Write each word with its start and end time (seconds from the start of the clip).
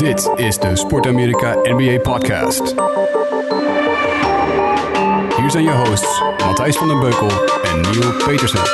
Dit 0.00 0.30
is 0.36 0.58
de 0.58 0.76
Sport 0.76 1.06
Amerika 1.06 1.54
NBA 1.62 1.98
Podcast. 1.98 2.74
Hier 5.36 5.50
zijn 5.50 5.64
je 5.64 5.82
hosts 5.86 6.22
Matthijs 6.44 6.76
van 6.76 6.88
den 6.88 7.00
Beukel 7.00 7.28
en 7.62 7.80
Neil 7.80 8.12
Petersen. 8.26 8.64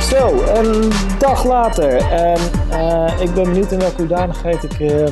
Zo, 0.00 0.42
een 0.54 0.90
dag 1.18 1.44
later. 1.44 1.96
En 1.96 2.38
eh, 2.70 3.20
ik 3.20 3.34
ben 3.34 3.44
benieuwd 3.44 3.72
in 3.72 3.78
welke 3.78 3.96
hoedanigheid 3.96 4.62
ik 4.62 4.78
uh, 4.78 5.06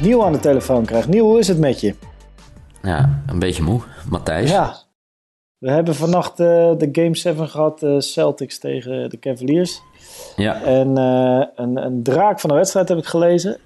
Niel 0.00 0.24
aan 0.24 0.32
de 0.32 0.40
telefoon 0.40 0.84
krijg. 0.84 1.08
Niel, 1.08 1.26
hoe 1.26 1.38
is 1.38 1.48
het 1.48 1.58
met 1.58 1.80
je? 1.80 1.94
Ja, 2.82 3.22
een 3.26 3.38
beetje 3.38 3.62
moe. 3.62 3.80
Matthijs? 4.08 4.50
Ja. 4.50 4.83
We 5.58 5.70
hebben 5.70 5.94
vannacht 5.94 6.40
uh, 6.40 6.46
de 6.78 6.88
Game 6.92 7.16
7 7.16 7.48
gehad, 7.48 7.82
uh, 7.82 7.98
Celtics 7.98 8.58
tegen 8.58 9.10
de 9.10 9.18
Cavaliers. 9.18 9.82
Ja. 10.36 10.62
En 10.62 10.88
uh, 10.98 11.46
een, 11.56 11.84
een, 11.84 12.02
draak 12.02 12.40
van 12.40 12.50
de 12.50 12.56
wedstrijd 12.56 12.88
heb 12.88 12.98
ik 12.98 13.04
gelezen. 13.04 13.58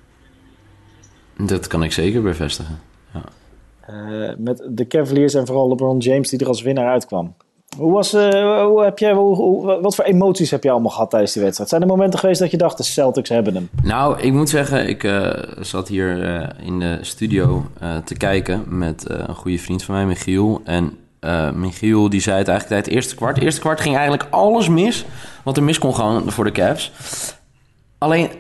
Dat 1.36 1.66
kan 1.66 1.82
ik 1.82 1.92
zeker 1.92 2.22
bevestigen. 2.22 2.80
Ja. 3.12 4.34
met 4.38 4.62
de 4.68 4.86
Cavaliers 4.86 5.34
en 5.34 5.46
vooral 5.46 5.68
LeBron 5.68 5.98
James 5.98 6.28
die 6.28 6.38
er 6.38 6.46
als 6.46 6.62
winnaar 6.62 6.90
uitkwam. 6.90 7.34
Hoe 7.76 7.92
was, 7.92 8.12
hoe 8.12 8.82
heb 8.84 8.98
jij, 8.98 9.12
hoe, 9.12 9.34
hoe, 9.34 9.80
wat 9.80 9.94
voor 9.94 10.04
emoties 10.04 10.50
heb 10.50 10.62
je 10.62 10.70
allemaal 10.70 10.90
gehad 10.90 11.10
tijdens 11.10 11.32
die 11.32 11.42
wedstrijd? 11.42 11.70
Zijn 11.70 11.82
er 11.82 11.88
momenten 11.88 12.18
geweest 12.18 12.40
dat 12.40 12.50
je 12.50 12.56
dacht, 12.56 12.76
de 12.76 12.82
Celtics 12.82 13.28
hebben 13.28 13.54
hem? 13.54 13.68
Nou, 13.82 14.20
ik 14.20 14.32
moet 14.32 14.48
zeggen, 14.48 14.88
ik 14.88 15.22
zat 15.60 15.88
hier 15.88 16.18
in 16.62 16.78
de 16.78 16.98
studio 17.00 17.66
te 18.04 18.14
kijken 18.14 18.78
met 18.78 19.04
een 19.08 19.34
goede 19.34 19.58
vriend 19.58 19.82
van 19.82 19.94
mij, 19.94 20.06
Michiel. 20.06 20.60
En 20.64 20.96
uh, 21.20 21.50
Michiel 21.50 22.08
die 22.08 22.20
zei 22.20 22.38
het 22.38 22.48
eigenlijk 22.48 22.68
tijdens 22.68 22.86
het 22.86 22.94
eerste 22.94 23.14
kwart. 23.14 23.34
Het 23.34 23.44
eerste 23.44 23.60
kwart 23.60 23.80
ging 23.80 23.96
eigenlijk 23.96 24.26
alles 24.30 24.68
mis 24.68 25.04
wat 25.42 25.56
er 25.56 25.62
mis 25.62 25.78
kon 25.78 25.94
gaan 25.94 26.30
voor 26.32 26.44
de 26.44 26.52
Cavs. 26.52 26.92
Alleen 27.98 28.30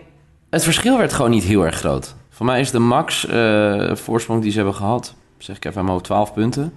het 0.50 0.64
verschil 0.64 0.98
werd 0.98 1.12
gewoon 1.12 1.30
niet 1.30 1.44
heel 1.44 1.64
erg 1.64 1.76
groot. 1.76 2.14
Voor 2.30 2.46
mij 2.46 2.60
is 2.60 2.70
de 2.70 2.78
max 2.78 3.26
uh, 3.26 3.94
voorsprong 3.94 4.42
die 4.42 4.50
ze 4.50 4.56
hebben 4.56 4.74
gehad, 4.74 5.14
zeg 5.38 5.56
ik 5.56 5.64
even 5.64 5.84
maar 5.84 6.00
12 6.00 6.32
punten. 6.32 6.72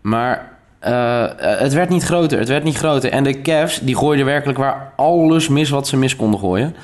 Maar 0.00 0.55
uh, 0.82 1.24
het 1.36 1.72
werd 1.72 1.88
niet 1.88 2.04
groter, 2.04 2.38
het 2.38 2.48
werd 2.48 2.64
niet 2.64 2.76
groter. 2.76 3.10
En 3.10 3.24
de 3.24 3.40
Cavs 3.40 3.80
die 3.80 3.96
gooiden 3.96 4.26
werkelijk 4.26 4.58
waar 4.58 4.92
alles 4.96 5.48
mis 5.48 5.70
wat 5.70 5.88
ze 5.88 5.96
mis 5.96 6.16
konden 6.16 6.40
gooien. 6.40 6.76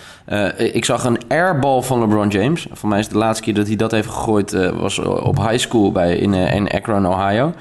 ik 0.57 0.85
zag 0.85 1.05
een 1.05 1.21
airball 1.29 1.83
van 1.83 2.01
LeBron 2.01 2.29
James. 2.29 2.67
Voor 2.73 2.89
mij 2.89 2.99
is 2.99 3.09
de 3.09 3.19
laatste 3.19 3.45
keer 3.45 3.55
dat 3.55 3.67
hij 3.67 3.77
dat 3.77 3.91
heeft 3.91 4.09
gegooid 4.09 4.53
was 4.73 4.99
op 4.99 5.37
high 5.37 5.59
school 5.59 5.93
bij, 5.93 6.17
in, 6.17 6.35
in 6.35 6.69
Akron, 6.69 7.07
Ohio. 7.07 7.53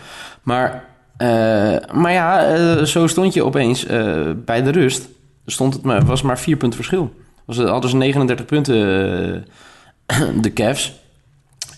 Maar, 0.42 0.84
maar 1.94 2.12
ja, 2.12 2.86
zo 2.86 3.08
stond 3.08 3.34
je 3.34 3.46
opeens 3.46 3.86
bij 4.36 4.64
de 4.64 4.72
rust. 4.72 5.08
Stond 5.46 5.74
het 5.74 5.84
maar, 5.84 6.06
was 6.06 6.22
maar 6.22 6.40
vier 6.40 6.58
punten 6.58 6.78
verschil. 6.78 7.14
Was, 7.46 7.58
hadden 7.58 7.90
ze 7.90 7.98
39 7.98 8.46
punten, 8.46 8.76
de 10.42 10.54
Cavs. 10.54 11.00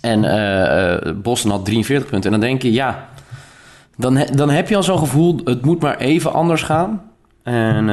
En 0.01 1.21
Boston 1.21 1.51
had 1.51 1.65
43 1.65 2.09
punten. 2.09 2.33
En 2.33 2.39
dan 2.39 2.49
denk 2.49 2.61
je, 2.61 2.71
ja, 2.71 3.07
dan, 3.97 4.25
dan 4.35 4.49
heb 4.49 4.69
je 4.69 4.75
al 4.75 4.83
zo'n 4.83 4.97
gevoel... 4.97 5.39
het 5.43 5.65
moet 5.65 5.81
maar 5.81 5.97
even 5.97 6.33
anders 6.33 6.61
gaan. 6.61 7.11
En 7.43 7.85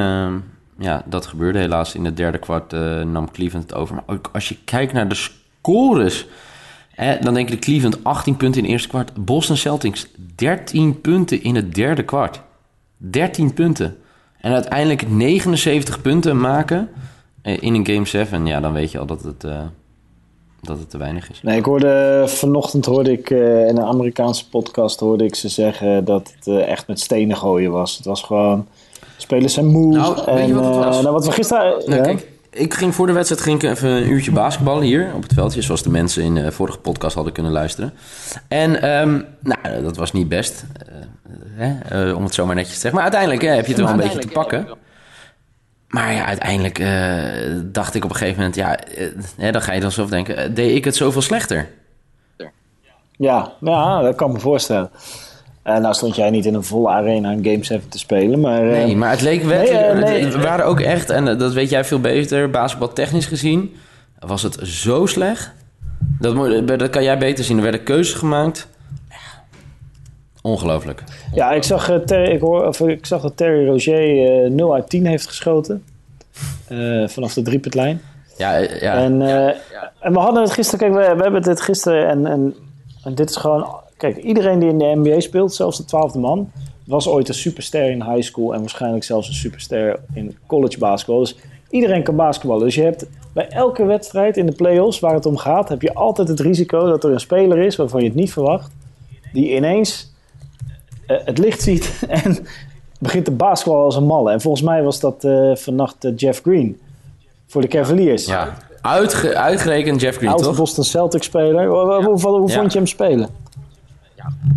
ja, 0.77 1.03
dat 1.05 1.25
gebeurde 1.25 1.59
helaas. 1.59 1.95
In 1.95 2.05
het 2.05 2.17
derde 2.17 2.37
kwart 2.37 2.71
nam 3.05 3.31
Cleveland 3.31 3.69
het 3.69 3.79
over. 3.79 3.95
Maar 3.95 4.15
ook 4.15 4.29
als 4.33 4.49
je 4.49 4.57
kijkt 4.65 4.93
naar 4.93 5.07
de 5.07 5.15
scores... 5.15 6.27
Eh, 7.01 7.21
dan 7.21 7.33
denk 7.33 7.49
je 7.49 7.55
de 7.55 7.61
Cleveland 7.61 8.03
18 8.03 8.37
punten 8.37 8.57
in 8.57 8.63
het 8.63 8.73
eerste 8.73 8.89
kwart. 8.89 9.25
Boston 9.25 9.57
Celtics 9.57 10.07
13 10.35 11.01
punten 11.01 11.43
in 11.43 11.55
het 11.55 11.75
derde 11.75 12.03
kwart. 12.03 12.41
13 12.97 13.53
punten. 13.53 13.97
En 14.39 14.53
uiteindelijk 14.53 15.09
79 15.09 16.01
punten 16.01 16.39
maken 16.39 16.89
eh, 17.41 17.61
in 17.61 17.73
een 17.73 17.85
Game 17.85 18.05
7. 18.05 18.45
Ja, 18.45 18.59
dan 18.59 18.73
weet 18.73 18.91
je 18.91 18.99
al 18.99 19.05
dat 19.05 19.23
het, 19.23 19.43
uh, 19.43 19.61
dat 20.61 20.79
het 20.79 20.89
te 20.89 20.97
weinig 20.97 21.29
is. 21.29 21.41
Nee, 21.41 21.57
ik 21.57 21.65
hoorde 21.65 22.23
vanochtend 22.27 22.85
hoorde 22.85 23.11
ik 23.11 23.29
uh, 23.29 23.67
in 23.67 23.77
een 23.77 23.85
Amerikaanse 23.85 24.49
podcast 24.49 24.99
hoorde 24.99 25.25
ik 25.25 25.35
ze 25.35 25.49
zeggen 25.49 26.05
dat 26.05 26.33
het 26.35 26.47
uh, 26.47 26.67
echt 26.67 26.87
met 26.87 26.99
stenen 26.99 27.37
gooien 27.37 27.71
was. 27.71 27.97
Het 27.97 28.05
was 28.05 28.21
gewoon 28.21 28.67
spelers 29.17 29.53
zijn 29.53 29.65
moe. 29.65 29.93
Nou, 29.93 30.25
en, 30.25 30.35
weet 30.35 30.47
je 30.47 30.53
wat 30.53 30.65
het 30.65 30.75
was? 30.75 31.01
nou, 31.01 31.13
wat 31.13 31.25
we 31.25 31.31
gisteren. 31.31 31.81
Nou, 31.85 31.95
ja? 31.95 32.01
kijk, 32.01 32.27
ik 32.49 32.73
ging 32.73 32.95
voor 32.95 33.07
de 33.07 33.13
wedstrijd 33.13 33.41
ging 33.41 33.63
ik 33.63 33.69
even 33.69 33.89
een 33.89 34.11
uurtje 34.11 34.31
basketballen 34.31 34.83
hier 34.83 35.11
op 35.15 35.23
het 35.23 35.33
veldje, 35.33 35.61
zoals 35.61 35.83
de 35.83 35.89
mensen 35.89 36.23
in 36.23 36.35
de 36.35 36.51
vorige 36.51 36.77
podcast 36.77 37.15
hadden 37.15 37.33
kunnen 37.33 37.51
luisteren. 37.51 37.93
En 38.47 38.89
um, 39.01 39.25
nou, 39.39 39.83
dat 39.83 39.97
was 39.97 40.11
niet 40.11 40.29
best, 40.29 40.65
uh, 41.59 42.07
uh, 42.07 42.15
om 42.17 42.23
het 42.23 42.33
zo 42.33 42.45
maar 42.45 42.55
netjes 42.55 42.73
te 42.73 42.79
zeggen. 42.79 43.01
Maar 43.01 43.11
uiteindelijk 43.11 43.55
heb 43.55 43.65
je 43.65 43.73
het 43.73 43.81
wel 43.81 43.91
een 43.91 43.97
beetje 43.97 44.19
te 44.19 44.27
pakken. 44.27 44.67
Maar 45.91 46.13
ja, 46.13 46.25
uiteindelijk 46.25 46.79
uh, 46.79 47.61
dacht 47.63 47.95
ik 47.95 48.03
op 48.03 48.09
een 48.09 48.15
gegeven 48.15 48.37
moment, 48.37 48.55
ja, 48.55 48.79
dan 49.51 49.61
ga 49.61 49.73
je 49.73 49.81
dan 49.81 49.91
zelf 49.91 50.09
denken, 50.09 50.53
deed 50.53 50.75
ik 50.75 50.85
het 50.85 50.95
zoveel 50.95 51.21
slechter? 51.21 51.67
Ja, 53.17 53.51
ja, 53.59 54.01
dat 54.01 54.15
kan 54.15 54.27
ik 54.27 54.33
me 54.33 54.39
voorstellen. 54.39 54.89
Uh, 55.65 55.77
nou 55.77 55.93
stond 55.93 56.15
jij 56.15 56.29
niet 56.29 56.45
in 56.45 56.53
een 56.53 56.63
volle 56.63 56.89
arena 56.89 57.31
een 57.31 57.45
Game 57.45 57.63
7 57.63 57.89
te 57.89 57.97
spelen, 57.97 58.39
maar... 58.39 58.61
Nee, 58.61 58.95
maar 58.95 59.09
het 59.09 59.21
leek 59.21 59.43
wel... 59.43 59.61
Nee, 59.61 59.93
nee. 59.93 60.31
We 60.31 60.39
waren 60.39 60.65
ook 60.65 60.79
echt, 60.79 61.09
en 61.09 61.37
dat 61.37 61.53
weet 61.53 61.69
jij 61.69 61.85
veel 61.85 61.99
beter, 61.99 62.49
basketbaltechnisch 62.49 63.25
gezien... 63.25 63.75
was 64.19 64.43
het 64.43 64.57
zo 64.61 65.05
slecht. 65.05 65.51
Dat, 66.19 66.67
dat 66.67 66.89
kan 66.89 67.03
jij 67.03 67.17
beter 67.17 67.43
zien. 67.43 67.57
Er 67.57 67.63
werden 67.63 67.83
keuzes 67.83 68.15
gemaakt. 68.15 68.67
Ongelooflijk. 70.41 71.03
Ja, 71.33 71.51
ik 71.51 71.63
zag, 71.63 71.99
ter, 72.05 72.29
ik, 72.29 72.39
hoor, 72.39 72.67
of, 72.67 72.79
ik 72.79 73.05
zag 73.05 73.21
dat 73.21 73.37
Terry 73.37 73.67
Roger 73.67 74.51
0 74.51 74.73
uit 74.73 74.89
10 74.89 75.05
heeft 75.05 75.27
geschoten. 75.27 75.83
vanaf 77.05 77.33
de 77.33 77.41
driepuntlijn. 77.41 78.01
Ja, 78.37 78.57
ja. 78.57 78.93
En, 78.93 79.19
ja, 79.19 79.47
ja. 79.47 79.91
en 79.99 80.13
we 80.13 80.19
hadden 80.19 80.41
het 80.41 80.51
gisteren... 80.51 80.79
Kijk, 80.79 81.07
we, 81.07 81.15
we 81.15 81.23
hebben 81.23 81.43
het 81.43 81.61
gisteren 81.61 82.07
en, 82.07 82.25
en, 82.25 82.55
en 83.03 83.15
dit 83.15 83.29
is 83.29 83.35
gewoon... 83.35 83.79
Kijk, 83.97 84.17
iedereen 84.17 84.59
die 84.59 84.69
in 84.69 84.77
de 84.77 84.91
NBA 84.95 85.19
speelt, 85.19 85.53
zelfs 85.53 85.77
de 85.77 85.85
twaalfde 85.85 86.19
man, 86.19 86.51
was 86.85 87.07
ooit 87.07 87.27
een 87.27 87.33
superster 87.33 87.89
in 87.89 88.03
high 88.03 88.21
school 88.21 88.53
en 88.53 88.59
waarschijnlijk 88.59 89.03
zelfs 89.03 89.27
een 89.27 89.33
superster 89.33 89.99
in 90.13 90.37
college 90.47 90.77
basketbal. 90.77 91.19
Dus 91.19 91.35
iedereen 91.69 92.03
kan 92.03 92.15
basketballen. 92.15 92.63
Dus 92.63 92.75
je 92.75 92.83
hebt 92.83 93.05
bij 93.33 93.47
elke 93.47 93.85
wedstrijd 93.85 94.37
in 94.37 94.45
de 94.45 94.51
playoffs 94.51 94.99
waar 94.99 95.13
het 95.13 95.25
om 95.25 95.37
gaat, 95.37 95.69
heb 95.69 95.81
je 95.81 95.93
altijd 95.93 96.27
het 96.27 96.39
risico 96.39 96.89
dat 96.89 97.03
er 97.03 97.11
een 97.11 97.19
speler 97.19 97.57
is 97.57 97.75
waarvan 97.75 98.01
je 98.01 98.07
het 98.07 98.15
niet 98.15 98.33
verwacht, 98.33 98.71
die 99.33 99.55
ineens 99.55 100.10
het 101.05 101.37
licht 101.37 101.61
ziet 101.61 102.03
en 102.23 102.37
begint 102.99 103.25
te 103.25 103.31
basketballen 103.31 103.85
als 103.85 103.95
een 103.95 104.05
malle. 104.05 104.31
En 104.31 104.41
volgens 104.41 104.63
mij 104.63 104.83
was 104.83 104.99
dat 104.99 105.23
uh, 105.23 105.55
vannacht 105.55 106.05
uh, 106.05 106.11
Jeff 106.15 106.41
Green 106.41 106.79
voor 107.47 107.61
de 107.61 107.67
Cavaliers. 107.67 108.25
Ja, 108.25 108.57
Uitge 108.81 109.35
uitgerekend 109.37 110.01
Jeff 110.01 110.17
Green, 110.17 110.31
Oud 110.31 110.43
toch? 110.43 110.55
Boston 110.55 110.83
Celtics 110.83 111.25
speler. 111.25 111.67
Hoe, 111.67 112.03
hoe, 112.03 112.19
hoe 112.19 112.49
Ja. 112.49 112.55
vond 112.55 112.71
je 112.71 112.77
hem 112.77 112.87
spelen? 112.87 113.29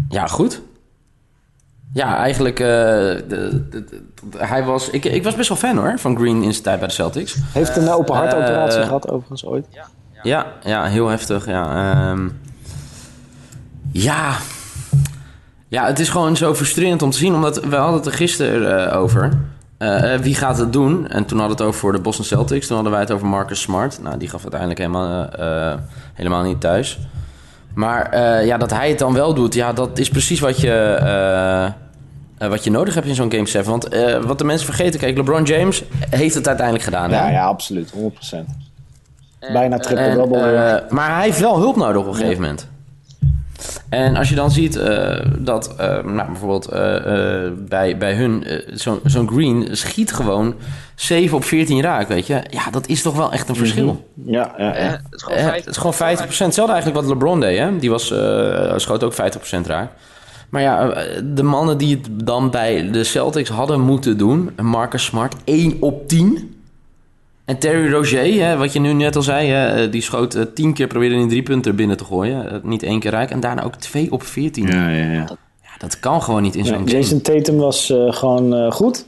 Ja, 0.08 0.26
goed. 0.26 0.60
Ja, 1.92 2.16
eigenlijk, 2.16 2.60
uh, 2.60 2.66
de, 2.66 3.24
de, 3.70 3.84
de, 3.84 4.02
hij 4.36 4.64
was, 4.64 4.90
ik, 4.90 5.04
ik 5.04 5.24
was 5.24 5.34
best 5.34 5.48
wel 5.48 5.58
fan 5.58 5.76
hoor, 5.76 5.98
van 5.98 6.16
Green 6.16 6.42
in 6.42 6.50
zijn 6.52 6.62
tijd 6.64 6.78
bij 6.78 6.88
de 6.88 6.94
Celtics. 6.94 7.36
Heeft 7.52 7.76
een 7.76 7.88
open 7.88 8.14
hartoperatie 8.14 8.78
Uh, 8.78 8.84
gehad 8.84 9.08
overigens 9.10 9.44
ooit. 9.44 9.66
Ja, 10.22 10.46
ja, 10.64 10.84
heel 10.84 11.08
heftig. 11.08 11.46
Ja, 11.46 12.10
um, 12.10 12.40
ja. 13.92 14.36
Ja, 15.74 15.86
het 15.86 15.98
is 15.98 16.08
gewoon 16.08 16.36
zo 16.36 16.54
frustrerend 16.54 17.02
om 17.02 17.10
te 17.10 17.18
zien, 17.18 17.34
omdat 17.34 17.64
we 17.64 17.76
hadden 17.76 17.96
het 17.96 18.06
er 18.06 18.12
gisteren 18.12 18.88
uh, 18.88 19.00
over. 19.00 19.32
Uh, 19.78 20.14
wie 20.14 20.34
gaat 20.34 20.58
het 20.58 20.72
doen? 20.72 21.08
En 21.08 21.24
toen 21.24 21.38
hadden 21.38 21.56
we 21.56 21.62
het 21.62 21.72
over 21.72 21.80
voor 21.80 21.92
de 21.92 21.98
Boston 21.98 22.24
Celtics. 22.24 22.66
Toen 22.66 22.74
hadden 22.74 22.92
wij 22.92 23.02
het 23.02 23.10
over 23.10 23.26
Marcus 23.26 23.60
Smart. 23.60 24.02
Nou, 24.02 24.18
die 24.18 24.28
gaf 24.28 24.42
uiteindelijk 24.42 24.80
helemaal, 24.80 25.28
uh, 25.40 25.74
helemaal 26.14 26.42
niet 26.42 26.60
thuis. 26.60 26.98
Maar 27.74 28.14
uh, 28.14 28.46
ja, 28.46 28.56
dat 28.56 28.70
hij 28.70 28.88
het 28.88 28.98
dan 28.98 29.12
wel 29.12 29.34
doet, 29.34 29.54
ja, 29.54 29.72
dat 29.72 29.98
is 29.98 30.08
precies 30.08 30.40
wat 30.40 30.60
je, 30.60 30.98
uh, 32.38 32.48
wat 32.48 32.64
je 32.64 32.70
nodig 32.70 32.94
hebt 32.94 33.06
in 33.06 33.14
zo'n 33.14 33.32
Game 33.32 33.46
7. 33.46 33.70
Want 33.70 33.94
uh, 33.94 34.16
wat 34.16 34.38
de 34.38 34.44
mensen 34.44 34.66
vergeten, 34.66 35.00
kijk, 35.00 35.16
LeBron 35.16 35.42
James 35.42 35.82
heeft 36.10 36.34
het 36.34 36.46
uiteindelijk 36.46 36.84
gedaan. 36.84 37.10
Ja, 37.10 37.24
hè? 37.24 37.30
ja 37.30 37.44
absoluut, 37.44 37.92
100%. 37.92 37.96
Bijna 39.52 39.78
triple-double. 39.78 40.84
maar 40.88 41.14
hij 41.14 41.24
heeft 41.24 41.40
wel 41.40 41.58
hulp 41.58 41.76
nodig 41.76 42.00
op 42.00 42.06
een 42.06 42.14
gegeven 42.14 42.34
ja. 42.34 42.40
moment. 42.40 42.72
En 43.94 44.16
als 44.16 44.28
je 44.28 44.34
dan 44.34 44.50
ziet 44.50 44.80
dat 45.38 45.74
nou, 46.04 46.26
bijvoorbeeld 46.26 46.68
bij, 47.68 47.96
bij 47.98 48.14
hun, 48.14 48.44
zo'n 48.72 49.00
zo 49.06 49.26
Green 49.26 49.68
schiet 49.70 50.12
gewoon 50.12 50.54
7 50.94 51.36
op 51.36 51.44
14 51.44 51.82
raak, 51.82 52.08
weet 52.08 52.26
je. 52.26 52.42
Ja, 52.50 52.70
dat 52.70 52.86
is 52.86 53.02
toch 53.02 53.16
wel 53.16 53.32
echt 53.32 53.48
een 53.48 53.56
verschil. 53.56 53.84
Mm 53.84 54.04
-hmm. 54.24 54.32
Ja, 54.32 54.54
ja, 54.58 54.76
ja. 54.76 55.00
het 55.10 55.14
is 55.14 55.22
gewoon 55.22 55.38
50%. 55.38 55.54
het 55.54 55.66
is 55.66 55.76
gewoon 55.76 55.94
50%. 55.94 56.18
Hetzelfde 56.18 56.72
eigenlijk 56.72 56.94
wat 56.94 57.06
LeBron 57.06 57.40
deed, 57.40 57.58
hè. 57.58 57.78
Die 57.78 57.90
was, 57.90 58.10
uh, 58.12 58.72
schoot 58.76 59.04
ook 59.04 59.14
50% 59.14 59.16
raak. 59.66 59.90
Maar 60.48 60.62
ja, 60.62 60.94
de 61.24 61.42
mannen 61.42 61.78
die 61.78 61.96
het 61.96 62.26
dan 62.26 62.50
bij 62.50 62.90
de 62.90 63.04
Celtics 63.04 63.48
hadden 63.48 63.80
moeten 63.80 64.18
doen... 64.18 64.50
Marcus 64.62 65.04
Smart, 65.04 65.34
1 65.44 65.76
op 65.80 66.08
10. 66.08 66.53
En 67.44 67.58
Terry 67.58 67.92
Roger, 67.92 68.46
hè, 68.46 68.56
wat 68.56 68.72
je 68.72 68.80
nu 68.80 68.92
net 68.92 69.16
al 69.16 69.22
zei... 69.22 69.48
Hè, 69.48 69.88
die 69.88 70.02
schoot 70.02 70.34
uh, 70.34 70.42
10 70.54 70.72
keer, 70.74 70.86
probeerde 70.86 71.14
een 71.14 71.28
drie 71.28 71.42
punten 71.42 71.76
binnen 71.76 71.96
te 71.96 72.04
gooien. 72.04 72.44
Uh, 72.44 72.52
niet 72.62 72.82
één 72.82 73.00
keer 73.00 73.10
raak. 73.10 73.30
En 73.30 73.40
daarna 73.40 73.62
ook 73.62 73.76
2 73.76 74.12
op 74.12 74.22
14. 74.22 74.66
Ja, 74.66 74.88
ja, 74.88 75.12
ja. 75.12 75.24
Dat, 75.24 75.36
ja, 75.62 75.68
dat 75.78 76.00
kan 76.00 76.22
gewoon 76.22 76.42
niet 76.42 76.54
in 76.54 76.64
zo'n 76.64 76.86
ja, 76.86 76.92
Jason 76.92 77.20
Tatum 77.20 77.56
was 77.56 77.90
uh, 77.90 78.12
gewoon 78.12 78.72
goed. 78.72 79.04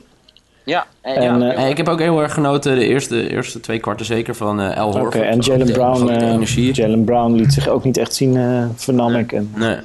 Ja, 0.64 0.86
en, 1.00 1.16
en, 1.16 1.40
ja. 1.40 1.52
en 1.52 1.68
ik 1.68 1.76
heb 1.76 1.88
ook 1.88 2.00
heel 2.00 2.22
erg 2.22 2.32
genoten 2.34 2.76
de 2.76 2.86
eerste, 2.86 3.30
eerste 3.30 3.60
twee 3.60 3.78
kwarten 3.78 4.06
zeker 4.06 4.34
van 4.34 4.60
uh, 4.60 4.76
El 4.76 4.92
Horford. 4.92 5.14
Oké, 5.14 5.24
en 5.24 5.38
Jalen 5.38 5.72
Brown, 5.72 6.42
Jalen 6.72 7.04
Brown 7.04 7.32
liet 7.32 7.52
zich 7.52 7.68
ook 7.68 7.84
niet 7.84 7.96
echt 7.96 8.14
zien, 8.14 8.34
uh, 8.34 8.64
vernam 8.74 9.12
nee. 9.12 9.22
ik. 9.22 9.32
En... 9.32 9.52
Nee. 9.54 9.76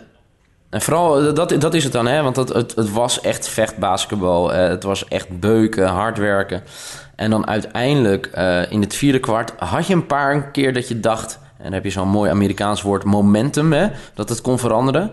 En 0.72 0.82
vooral, 0.82 1.34
dat, 1.34 1.50
dat 1.60 1.74
is 1.74 1.84
het 1.84 1.94
dan, 1.94 2.08
hè? 2.08 2.22
want 2.22 2.36
het, 2.36 2.50
het, 2.50 2.76
het 2.76 2.92
was 2.92 3.22
echt 3.22 3.48
vechtbasketbal. 3.48 4.54
Uh, 4.54 4.58
het 4.58 4.84
was 4.84 5.08
echt 5.08 5.40
beuken, 5.40 5.88
hard 5.88 6.18
werken. 6.18 6.64
En 7.16 7.30
dan 7.30 7.48
uiteindelijk 7.48 8.32
uh, 8.38 8.72
in 8.72 8.82
het 8.82 8.96
vierde 8.96 9.20
kwart 9.20 9.54
had 9.58 9.88
je 9.88 9.94
een 9.94 10.06
paar 10.06 10.52
keer 10.52 10.74
dat 10.74 10.88
je 10.88 11.00
dacht... 11.00 11.40
en 11.58 11.64
dan 11.64 11.74
heb 11.74 11.84
je 11.84 11.90
zo'n 11.90 12.08
mooi 12.08 12.32
Amerikaans 12.32 12.82
woord 12.82 13.04
momentum, 13.04 13.74
hè? 13.74 13.88
dat 14.14 14.30
het 14.30 14.42
kon 14.42 14.60
veranderen. 14.60 15.12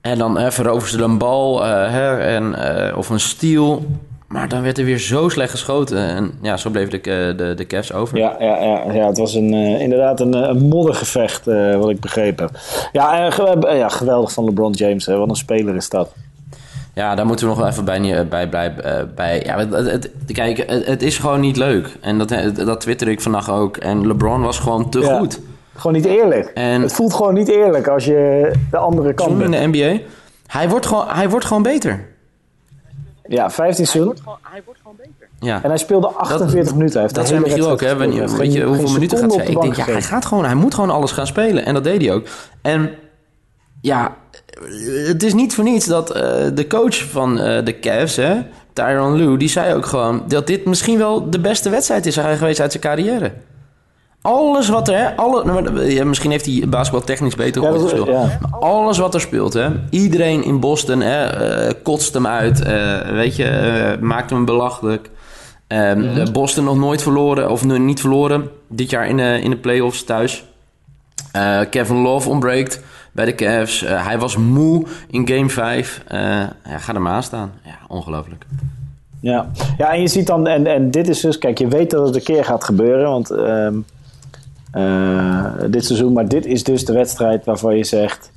En 0.00 0.18
dan 0.18 0.40
uh, 0.40 0.50
veroveren 0.50 0.98
ze 0.98 1.04
een 1.04 1.18
bal 1.18 1.62
hè, 1.64 2.18
en, 2.18 2.56
of 2.96 3.08
een 3.08 3.20
steal... 3.20 3.86
Maar 4.28 4.48
dan 4.48 4.62
werd 4.62 4.78
er 4.78 4.84
weer 4.84 4.98
zo 4.98 5.28
slecht 5.28 5.50
geschoten. 5.50 5.98
En 5.98 6.32
ja, 6.42 6.56
zo 6.56 6.70
bleef 6.70 6.88
de, 6.88 7.00
de, 7.36 7.54
de 7.56 7.66
Cavs 7.66 7.92
over. 7.92 8.18
Ja, 8.18 8.36
ja, 8.38 8.62
ja, 8.62 8.92
ja 8.92 9.06
het 9.06 9.18
was 9.18 9.34
een, 9.34 9.52
uh, 9.52 9.80
inderdaad 9.80 10.20
een, 10.20 10.32
een 10.32 10.68
moddergevecht, 10.68 11.48
uh, 11.48 11.76
wat 11.76 11.90
ik 11.90 12.00
begrepen 12.00 12.44
heb. 12.44 12.58
Ja, 12.92 13.26
uh, 13.26 13.78
ja, 13.78 13.88
geweldig 13.88 14.32
van 14.32 14.44
LeBron 14.44 14.72
James. 14.72 15.06
Hè. 15.06 15.16
Wat 15.16 15.28
een 15.28 15.36
speler 15.36 15.76
is 15.76 15.88
dat. 15.88 16.12
Ja, 16.94 17.14
daar 17.14 17.26
moeten 17.26 17.46
we 17.46 17.50
nog 17.52 17.60
wel 17.60 17.70
even 17.70 17.84
bij. 17.84 18.26
bij, 18.28 18.48
bij, 18.48 18.74
bij 19.14 19.42
ja, 19.44 19.58
het, 19.58 19.90
het, 19.90 20.10
kijk, 20.32 20.56
het, 20.56 20.86
het, 20.86 21.02
is 21.02 21.18
gewoon 21.18 21.40
niet 21.40 21.56
leuk. 21.56 21.96
En 22.00 22.18
dat, 22.18 22.34
dat 22.54 22.80
twitter 22.80 23.08
ik 23.08 23.20
vannacht 23.20 23.48
ook. 23.48 23.76
En 23.76 24.06
LeBron 24.06 24.42
was 24.42 24.58
gewoon 24.58 24.90
te 24.90 25.00
ja, 25.00 25.18
goed. 25.18 25.40
Gewoon 25.74 25.96
niet 25.96 26.04
eerlijk. 26.04 26.50
En 26.54 26.82
het 26.82 26.92
voelt 26.92 27.14
gewoon 27.14 27.34
niet 27.34 27.48
eerlijk 27.48 27.88
als 27.88 28.04
je 28.04 28.50
de 28.70 28.76
andere 28.76 29.14
kant 29.14 29.38
bent. 29.38 29.54
in 29.54 29.72
de 29.72 29.78
NBA. 29.78 30.00
Hij 30.46 30.68
wordt 30.68 30.86
gewoon, 30.86 31.08
hij 31.08 31.28
wordt 31.28 31.46
gewoon 31.46 31.62
beter. 31.62 32.15
Ja, 33.28 33.50
15 33.50 33.86
seizoen. 33.86 34.16
Hij 34.42 34.62
wordt 34.64 34.80
gewoon 34.80 34.96
beter. 34.96 35.28
Ja. 35.40 35.62
En 35.62 35.68
hij 35.68 35.78
speelde 35.78 36.06
48 36.06 36.64
dat, 36.64 36.74
minuten. 36.74 36.92
Hij 36.92 37.02
heeft 37.02 37.14
dat 37.14 37.28
zei 37.28 37.40
Michiel 37.40 37.70
ook, 37.70 37.80
hè? 37.80 37.96
Wanneer, 37.96 38.36
weet 38.36 38.52
je 38.52 38.64
hoeveel 38.64 38.92
minuten 38.92 39.18
gaat 39.18 39.36
hij? 39.36 39.46
Ik 39.46 39.60
denk, 39.60 39.74
ja, 39.74 39.84
hij 39.84 40.02
gaat 40.02 40.24
gewoon, 40.24 40.44
hij 40.44 40.54
moet 40.54 40.74
gewoon 40.74 40.90
alles 40.90 41.12
gaan 41.12 41.26
spelen. 41.26 41.64
En 41.64 41.74
dat 41.74 41.84
deed 41.84 42.02
hij 42.02 42.12
ook. 42.12 42.26
En 42.62 42.90
ja, 43.80 44.16
het 45.06 45.22
is 45.22 45.34
niet 45.34 45.54
voor 45.54 45.64
niets 45.64 45.86
dat 45.86 46.16
uh, 46.16 46.22
de 46.54 46.66
coach 46.68 47.10
van 47.10 47.32
uh, 47.32 47.64
de 47.64 47.78
Cavs, 47.80 48.16
hè, 48.16 48.42
Tyron 48.72 49.16
Lue, 49.16 49.38
die 49.38 49.48
zei 49.48 49.74
ook 49.74 49.86
gewoon 49.86 50.22
dat 50.28 50.46
dit 50.46 50.64
misschien 50.64 50.98
wel 50.98 51.30
de 51.30 51.40
beste 51.40 51.70
wedstrijd 51.70 52.06
is 52.06 52.16
geweest 52.16 52.60
uit 52.60 52.70
zijn 52.70 52.82
carrière. 52.82 53.32
Alles 54.26 54.68
wat 54.68 54.88
er, 54.88 54.96
hè, 54.96 55.16
alle, 55.16 55.44
nou, 55.44 55.90
ja, 55.90 56.04
misschien 56.04 56.30
heeft 56.30 56.46
hij 56.46 56.68
basketbal 56.68 57.06
technisch 57.06 57.34
beter 57.34 57.62
ja. 57.62 58.04
Ja. 58.12 58.38
Alles 58.50 58.98
wat 58.98 59.14
er 59.14 59.20
speelt, 59.20 59.52
hè, 59.52 59.68
iedereen 59.90 60.44
in 60.44 60.60
Boston 60.60 61.00
hè, 61.00 61.66
uh, 61.66 61.72
kotst 61.82 62.14
hem 62.14 62.26
uit, 62.26 62.66
uh, 62.66 63.00
weet 63.10 63.36
je, 63.36 63.96
uh, 63.96 64.02
maakt 64.02 64.30
hem 64.30 64.44
belachelijk. 64.44 65.10
Um, 65.68 65.98
mm-hmm. 65.98 66.32
Boston 66.32 66.64
nog 66.64 66.76
nooit 66.76 67.02
verloren, 67.02 67.50
of 67.50 67.64
niet 67.64 68.00
verloren, 68.00 68.50
dit 68.68 68.90
jaar 68.90 69.08
in 69.08 69.16
de, 69.16 69.40
in 69.42 69.50
de 69.50 69.56
playoffs 69.56 70.04
thuis. 70.04 70.44
Kevin 71.70 71.96
Love 71.96 72.28
ontbreekt 72.28 72.82
bij 73.12 73.24
de 73.24 73.34
Cavs. 73.34 73.80
hij 73.80 74.18
was 74.18 74.36
moe 74.36 74.86
in 75.10 75.28
game 75.28 75.48
5. 75.48 76.02
ja, 76.08 76.78
ga 76.78 76.94
er 76.94 77.02
maar 77.02 77.12
aan 77.12 77.22
staan. 77.22 77.52
Ja, 77.64 77.78
ongelooflijk. 77.88 78.46
Ja. 79.20 79.50
ja, 79.78 79.92
en 79.92 80.00
je 80.00 80.08
ziet 80.08 80.26
dan, 80.26 80.46
en, 80.46 80.66
en 80.66 80.90
dit 80.90 81.08
is 81.08 81.20
dus, 81.20 81.38
kijk, 81.38 81.58
je 81.58 81.68
weet 81.68 81.90
dat 81.90 82.06
het 82.06 82.16
een 82.16 82.22
keer 82.22 82.44
gaat 82.44 82.64
gebeuren, 82.64 83.10
want... 83.10 83.30
Um, 83.30 83.38
uh, 83.38 83.95
dit 85.70 85.84
seizoen. 85.84 86.12
Maar 86.12 86.28
dit 86.28 86.46
is 86.46 86.64
dus 86.64 86.84
de 86.84 86.92
wedstrijd 86.92 87.44
waarvan 87.44 87.76
je 87.76 87.84
zegt... 87.84 88.34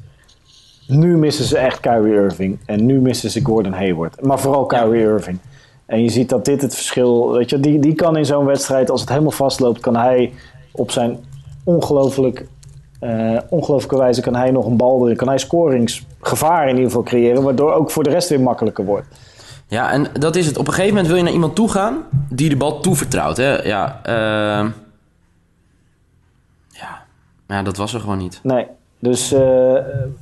Nu 0.88 1.18
missen 1.18 1.46
ze 1.46 1.58
echt 1.58 1.80
Kyrie 1.80 2.14
Irving. 2.14 2.60
En 2.66 2.86
nu 2.86 3.00
missen 3.00 3.30
ze 3.30 3.46
Gordon 3.46 3.74
Hayward. 3.74 4.22
Maar 4.26 4.40
vooral 4.40 4.66
Kyrie. 4.66 5.02
Irving. 5.02 5.40
En 5.86 6.04
je 6.04 6.10
ziet 6.10 6.30
dat 6.30 6.46
dit 6.46 6.62
het 6.62 6.76
verschil... 6.76 7.32
Weet 7.32 7.50
je, 7.50 7.60
die, 7.60 7.80
die 7.80 7.94
kan 7.94 8.18
in 8.18 8.26
zo'n 8.26 8.46
wedstrijd, 8.46 8.90
als 8.90 9.02
het 9.02 9.10
helemaal 9.10 9.32
vastloopt... 9.32 9.80
kan 9.80 9.96
hij 9.96 10.34
op 10.72 10.92
zijn 10.92 11.18
ongelooflijk... 11.64 12.46
Uh, 13.02 13.38
ongelooflijke 13.50 13.98
wijze 13.98 14.22
kan 14.22 14.36
hij 14.36 14.52
nog 14.52 14.66
een 14.66 14.78
bal 14.78 15.04
erin. 15.04 15.16
Kan 15.16 15.28
hij 15.28 15.38
scoringsgevaar 15.38 16.64
in 16.64 16.76
ieder 16.76 16.86
geval 16.86 17.04
creëren. 17.04 17.44
Waardoor 17.44 17.74
ook 17.74 17.92
voor 17.92 18.04
de 18.04 18.10
rest 18.10 18.30
weer 18.30 18.42
makkelijker 18.42 18.86
wordt. 18.86 19.08
Ja, 19.68 19.92
en 19.92 20.08
dat 20.14 20.36
is 20.36 20.46
het. 20.46 20.58
Op 20.58 20.68
een 20.68 20.74
gegeven 20.74 20.94
moment 20.94 21.08
wil 21.08 21.18
je 21.18 21.24
naar 21.24 21.34
iemand 21.34 21.56
toe 21.56 21.70
gaan... 21.70 21.98
die 22.30 22.50
de 22.50 22.58
bal 22.58 22.80
toevertrouwt. 22.80 23.38
Hè? 23.38 23.62
Ja, 23.62 24.02
uh... 24.64 24.72
Ja, 27.50 27.64
dat 27.64 27.78
was 27.78 27.94
er 27.94 28.00
gewoon 28.00 28.18
niet. 28.18 28.40
Nee. 28.44 28.66
Dus 29.00 29.34
uh, 29.34 29.74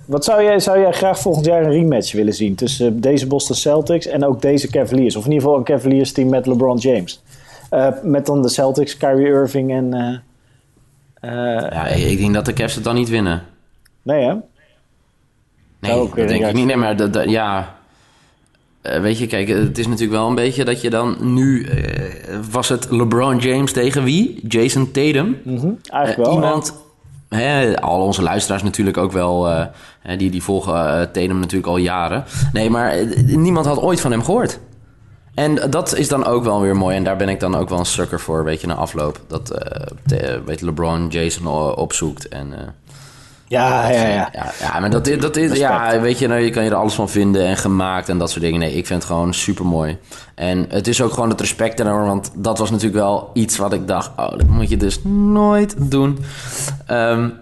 wat 0.06 0.26
zou 0.26 0.44
jij, 0.44 0.60
zou 0.60 0.80
jij 0.80 0.92
graag 0.92 1.20
volgend 1.20 1.46
jaar 1.46 1.64
een 1.64 1.72
rematch 1.72 2.12
willen 2.12 2.34
zien 2.34 2.56
tussen 2.56 3.02
deze 3.02 3.28
Boston 3.28 3.56
Celtics 3.56 4.06
en 4.06 4.26
ook 4.26 4.42
deze 4.42 4.70
Cavaliers? 4.70 5.16
Of 5.16 5.26
in 5.26 5.32
ieder 5.32 5.44
geval 5.44 5.60
een 5.60 5.66
Cavaliers 5.66 6.12
team 6.12 6.30
met 6.30 6.46
LeBron 6.46 6.78
James. 6.78 7.24
Uh, 7.72 7.88
met 8.04 8.26
dan 8.26 8.42
de 8.42 8.50
Celtics, 8.50 8.98
Kyrie 8.98 9.28
Irving 9.28 9.72
en... 9.72 9.94
Uh, 11.22 11.70
ja, 11.72 11.86
ik 11.88 12.18
denk 12.18 12.34
dat 12.34 12.46
de 12.46 12.54
Cavs 12.54 12.76
het 12.76 12.84
dan 12.84 12.96
niet 12.96 13.10
winnen. 13.10 13.44
Nee 14.02 14.26
hè? 14.26 14.34
Nee, 15.80 15.92
ook, 15.92 16.16
dat 16.16 16.28
denk 16.28 16.46
ik 16.46 16.54
niet. 16.54 16.66
Nee, 16.66 16.76
maar 16.76 16.96
dat, 16.96 17.14
dat, 17.14 17.30
ja... 17.30 17.76
weet 18.82 19.18
je, 19.18 19.28
kijk, 19.28 19.48
het 19.48 19.78
is 19.78 19.88
natuurlijk 19.88 20.20
wel 20.20 20.28
een 20.28 20.36
beetje 20.36 20.66
dat 20.66 20.82
je 20.82 20.90
dan 20.90 21.34
nu... 21.34 21.68
was 22.52 22.70
het 22.70 22.92
LeBron 22.92 23.38
James 23.38 23.72
tegen 23.72 24.04
wie? 24.04 24.48
Jason 24.48 24.92
Tatum. 24.92 25.38
Mm 25.44 25.58
-hmm, 25.58 25.80
eigenlijk 25.84 26.30
wel. 26.30 26.36
Iemand... 26.36 26.86
Hè, 27.30 27.82
al 27.82 28.02
onze 28.02 28.22
luisteraars 28.22 28.64
natuurlijk 28.64 28.98
ook 28.98 29.12
wel, 29.12 29.50
uh, 29.50 29.66
die, 30.18 30.32
die 30.32 30.44
volgen 30.44 30.74
uh, 30.74 31.02
Tatum 31.02 31.40
natuurlijk 31.40 31.68
al 31.68 31.78
jaren. 31.78 32.24
Nee, 32.54 32.70
maar 32.70 32.96
niemand 33.26 33.66
had 33.66 33.80
ooit 33.80 34.02
van 34.02 34.12
hem 34.12 34.24
gehoord. 34.24 34.60
En 35.34 35.70
dat 35.70 35.96
is 35.96 36.08
dan 36.08 36.26
ook 36.26 36.44
wel 36.44 36.62
weer 36.62 36.76
mooi. 36.76 36.96
En 36.96 37.04
daar 37.04 37.18
ben 37.18 37.30
ik 37.30 37.40
dan 37.40 37.56
ook 37.56 37.70
wel 37.70 37.80
een 37.80 37.86
sucker 37.86 38.20
voor, 38.20 38.44
weet 38.44 38.62
je, 38.62 38.68
na 38.68 38.76
afloop. 38.76 39.22
Dat 39.28 39.66
weet 40.46 40.62
LeBron 40.62 41.08
Jason 41.08 41.48
opzoekt 41.76 42.28
en... 42.28 42.76
Ja, 43.48 43.90
ja, 43.90 44.08
ja. 44.08 44.30
Ja, 44.34 44.52
ja 44.60 44.80
maar 44.80 44.90
dat, 44.90 45.06
dat 45.20 45.36
is, 45.36 45.58
ja, 45.58 46.00
weet 46.00 46.20
je, 46.20 46.28
nou, 46.28 46.42
je 46.42 46.50
kan 46.50 46.64
je 46.64 46.70
er 46.70 46.76
alles 46.76 46.94
van 46.94 47.10
vinden 47.10 47.46
en 47.46 47.58
gemaakt 47.58 48.10
en 48.10 48.18
dat 48.18 48.30
soort 48.30 48.44
dingen. 48.44 48.60
Nee, 48.60 48.74
ik 48.74 48.86
vind 48.86 49.02
het 49.02 49.12
gewoon 49.12 49.34
super 49.34 49.66
mooi. 49.66 49.98
En 50.36 50.66
het 50.70 50.88
is 50.88 51.02
ook 51.02 51.14
gewoon 51.14 51.30
het 51.30 51.40
respect 51.40 51.80
erover, 51.80 52.06
want 52.06 52.32
dat 52.36 52.58
was 52.58 52.72
natuurlijk 52.72 52.98
wel 52.98 53.30
iets 53.34 53.58
wat 53.58 53.74
ik 53.74 53.88
dacht, 53.88 54.12
oh, 54.16 54.32
dat 54.32 54.48
moet 54.48 54.70
je 54.70 54.78
dus 54.78 55.04
nooit 55.04 55.76
doen. 55.78 56.20
Um, 56.92 57.34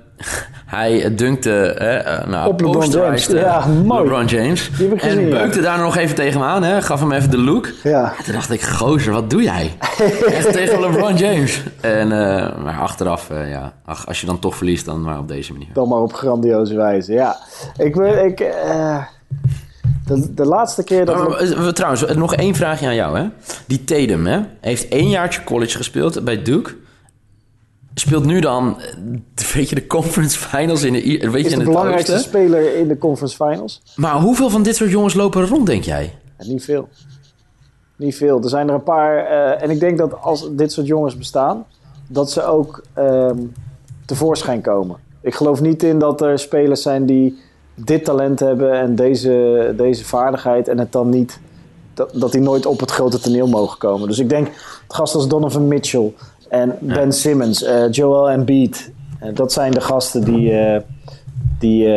hij 0.66 1.16
dunkte 1.16 1.76
hè, 1.78 2.28
nou, 2.28 2.50
op 2.50 2.62
LeBron 2.62 2.90
James. 2.90 3.26
Ja, 3.26 3.68
mooi. 3.68 4.04
LeBron 4.04 4.26
James. 4.26 4.72
en 4.98 5.30
beukte 5.30 5.62
daar 5.62 5.80
nog 5.80 5.98
even 5.98 6.16
tegen 6.16 6.40
hem 6.40 6.50
aan. 6.50 6.64
Hè, 6.64 6.82
gaf 6.82 7.00
hem 7.00 7.12
even 7.12 7.30
de 7.32 7.38
look. 7.38 7.70
Ja. 7.84 8.14
toen 8.24 8.34
dacht 8.34 8.52
ik, 8.52 8.62
gozer, 8.62 9.14
wat 9.14 9.30
doe 9.30 9.44
jij? 9.44 9.78
Echt 10.26 10.52
tegen 10.52 10.80
LeBron 10.80 11.16
James. 11.16 11.64
En, 11.82 12.08
uh, 12.08 12.58
maar 12.64 12.80
achteraf, 12.80 13.30
uh, 13.32 13.50
ja, 13.50 13.74
ach, 13.86 14.08
als 14.08 14.22
je 14.22 14.26
dan 14.26 14.40
toch 14.40 14.56
verliest, 14.56 14.86
dan 14.86 15.02
maar 15.02 15.20
op 15.20 15.28
deze 15.28 15.52
manier. 15.52 15.68
Dan 15.74 15.88
maar 15.88 16.02
op 16.02 16.14
grandioze 16.14 16.76
wijze, 16.76 17.14
ja. 17.14 17.38
Ik... 17.78 17.96
ik 17.96 18.40
uh... 18.40 19.04
De, 20.06 20.34
de, 20.34 20.46
laatste 20.46 20.84
keer 20.84 21.06
dat... 21.06 21.16
Maar, 21.16 21.64
we... 21.64 21.74
Trouwens, 21.74 22.06
nog 22.16 22.36
één 22.36 22.56
vraagje 22.56 22.88
aan 22.88 22.96
jou. 22.96 23.18
Hè? 23.18 23.26
Die 23.68 23.84
Tatum 23.84 24.26
hè, 24.26 24.40
heeft 24.62 24.88
één 24.88 25.10
jaartje 25.10 25.44
college 25.44 25.78
gespeeld 25.78 26.24
bij 26.24 26.42
Duke 26.42 26.76
speelt 28.00 28.26
nu 28.26 28.40
dan, 28.40 28.78
weet 29.54 29.70
je, 29.70 29.76
de 29.76 29.88
conference 29.88 30.40
finals 30.40 30.84
in 30.84 30.94
de... 30.94 31.30
Weet 31.32 31.46
is 31.46 31.52
je, 31.52 31.58
de 31.58 31.64
in 31.64 31.68
belangrijkste 31.68 32.14
oosten? 32.14 32.30
speler 32.30 32.76
in 32.76 32.88
de 32.88 32.98
conference 32.98 33.36
finals. 33.36 33.82
Maar 33.96 34.20
hoeveel 34.20 34.50
van 34.50 34.64
dit 34.64 34.76
soort 34.76 34.90
jongens 34.90 35.14
lopen 35.14 35.42
er 35.42 35.48
rond, 35.48 35.66
denk 35.66 35.84
jij? 35.84 36.14
Ja, 36.38 36.46
niet 36.46 36.64
veel. 36.64 36.90
Niet 37.96 38.16
veel. 38.16 38.44
Er 38.44 38.50
zijn 38.50 38.68
er 38.68 38.74
een 38.74 38.84
paar... 38.84 39.32
Uh, 39.32 39.64
en 39.64 39.70
ik 39.70 39.80
denk 39.80 39.98
dat 39.98 40.22
als 40.22 40.50
dit 40.52 40.72
soort 40.72 40.88
jongens 40.88 41.18
bestaan... 41.18 41.66
dat 42.08 42.32
ze 42.32 42.44
ook 42.44 42.84
um, 42.98 43.54
tevoorschijn 44.06 44.62
komen. 44.62 44.98
Ik 45.22 45.36
geloof 45.36 45.62
niet 45.62 45.84
in 45.84 46.00
dat 46.00 46.22
er 46.22 46.40
spelers 46.40 46.82
zijn 46.82 47.06
die 47.06 47.40
dit 47.76 48.06
talent 48.06 48.40
hebben... 48.40 48.74
en 48.74 48.96
deze, 48.96 49.74
deze 49.78 50.06
vaardigheid 50.06 50.68
en 50.68 50.80
het 50.80 50.92
dan 50.92 51.10
niet... 51.10 51.40
Dat, 51.94 52.10
dat 52.14 52.32
die 52.32 52.42
nooit 52.42 52.66
op 52.66 52.80
het 52.80 52.92
grote 52.92 53.20
toneel 53.20 53.48
mogen 53.48 53.78
komen. 53.78 54.08
Dus 54.08 54.20
ik 54.20 54.30
denk, 54.30 54.48
het 54.48 54.96
gast 54.96 55.16
als 55.16 55.28
Donovan 55.28 55.68
Mitchell... 55.68 56.14
En 56.56 56.78
Ben. 56.80 57.12
Simmons, 57.12 57.64
uh, 57.64 57.92
Joel 57.92 58.30
Embiid. 58.30 58.92
Uh, 59.24 59.30
dat 59.34 59.54
zijn 59.54 59.72
de 59.72 59.82
gasten 59.82 60.24
die, 60.24 60.52
uh, 60.52 60.78
die, 61.60 61.88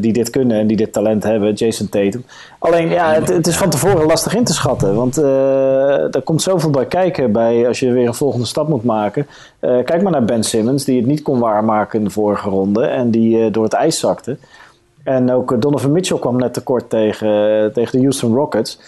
die 0.00 0.12
dit 0.12 0.30
kunnen 0.30 0.58
en 0.58 0.66
die 0.66 0.76
dit 0.76 0.92
talent 0.92 1.22
hebben. 1.22 1.52
Jason 1.52 1.88
Tatum. 1.88 2.24
Alleen, 2.58 2.88
ja, 2.88 3.12
het, 3.12 3.28
het 3.28 3.46
is 3.46 3.56
van 3.56 3.70
tevoren 3.70 4.06
lastig 4.06 4.34
in 4.34 4.44
te 4.44 4.52
schatten. 4.52 4.94
Want 4.94 5.16
er 5.16 6.22
komt 6.24 6.42
zoveel 6.42 6.70
bij 6.70 6.86
kijken 6.86 7.32
bij 7.32 7.66
als 7.66 7.80
je 7.80 7.92
weer 7.92 8.06
een 8.06 8.14
volgende 8.14 8.46
stap 8.46 8.68
moet 8.68 8.84
maken. 8.84 9.26
kijk 9.60 10.02
maar 10.02 10.12
naar 10.12 10.24
Ben 10.24 10.44
Simmons, 10.44 10.84
die 10.84 10.96
het 10.96 11.06
niet 11.06 11.22
kon 11.22 11.38
waarmaken 11.38 11.98
in 11.98 12.04
de 12.04 12.10
vorige 12.10 12.48
ronde. 12.48 12.86
En 12.86 13.10
die 13.10 13.50
door 13.50 13.64
het 13.64 13.72
ijs 13.72 13.98
zakte. 13.98 14.36
En 15.02 15.30
ook 15.30 15.60
Donovan 15.60 15.92
Mitchell 15.92 16.18
kwam 16.18 16.36
net 16.36 16.52
tekort 16.54 16.90
tegen, 16.90 17.28
tegen 17.72 17.92
de 17.92 18.00
Houston 18.00 18.34
Rockets. 18.34 18.80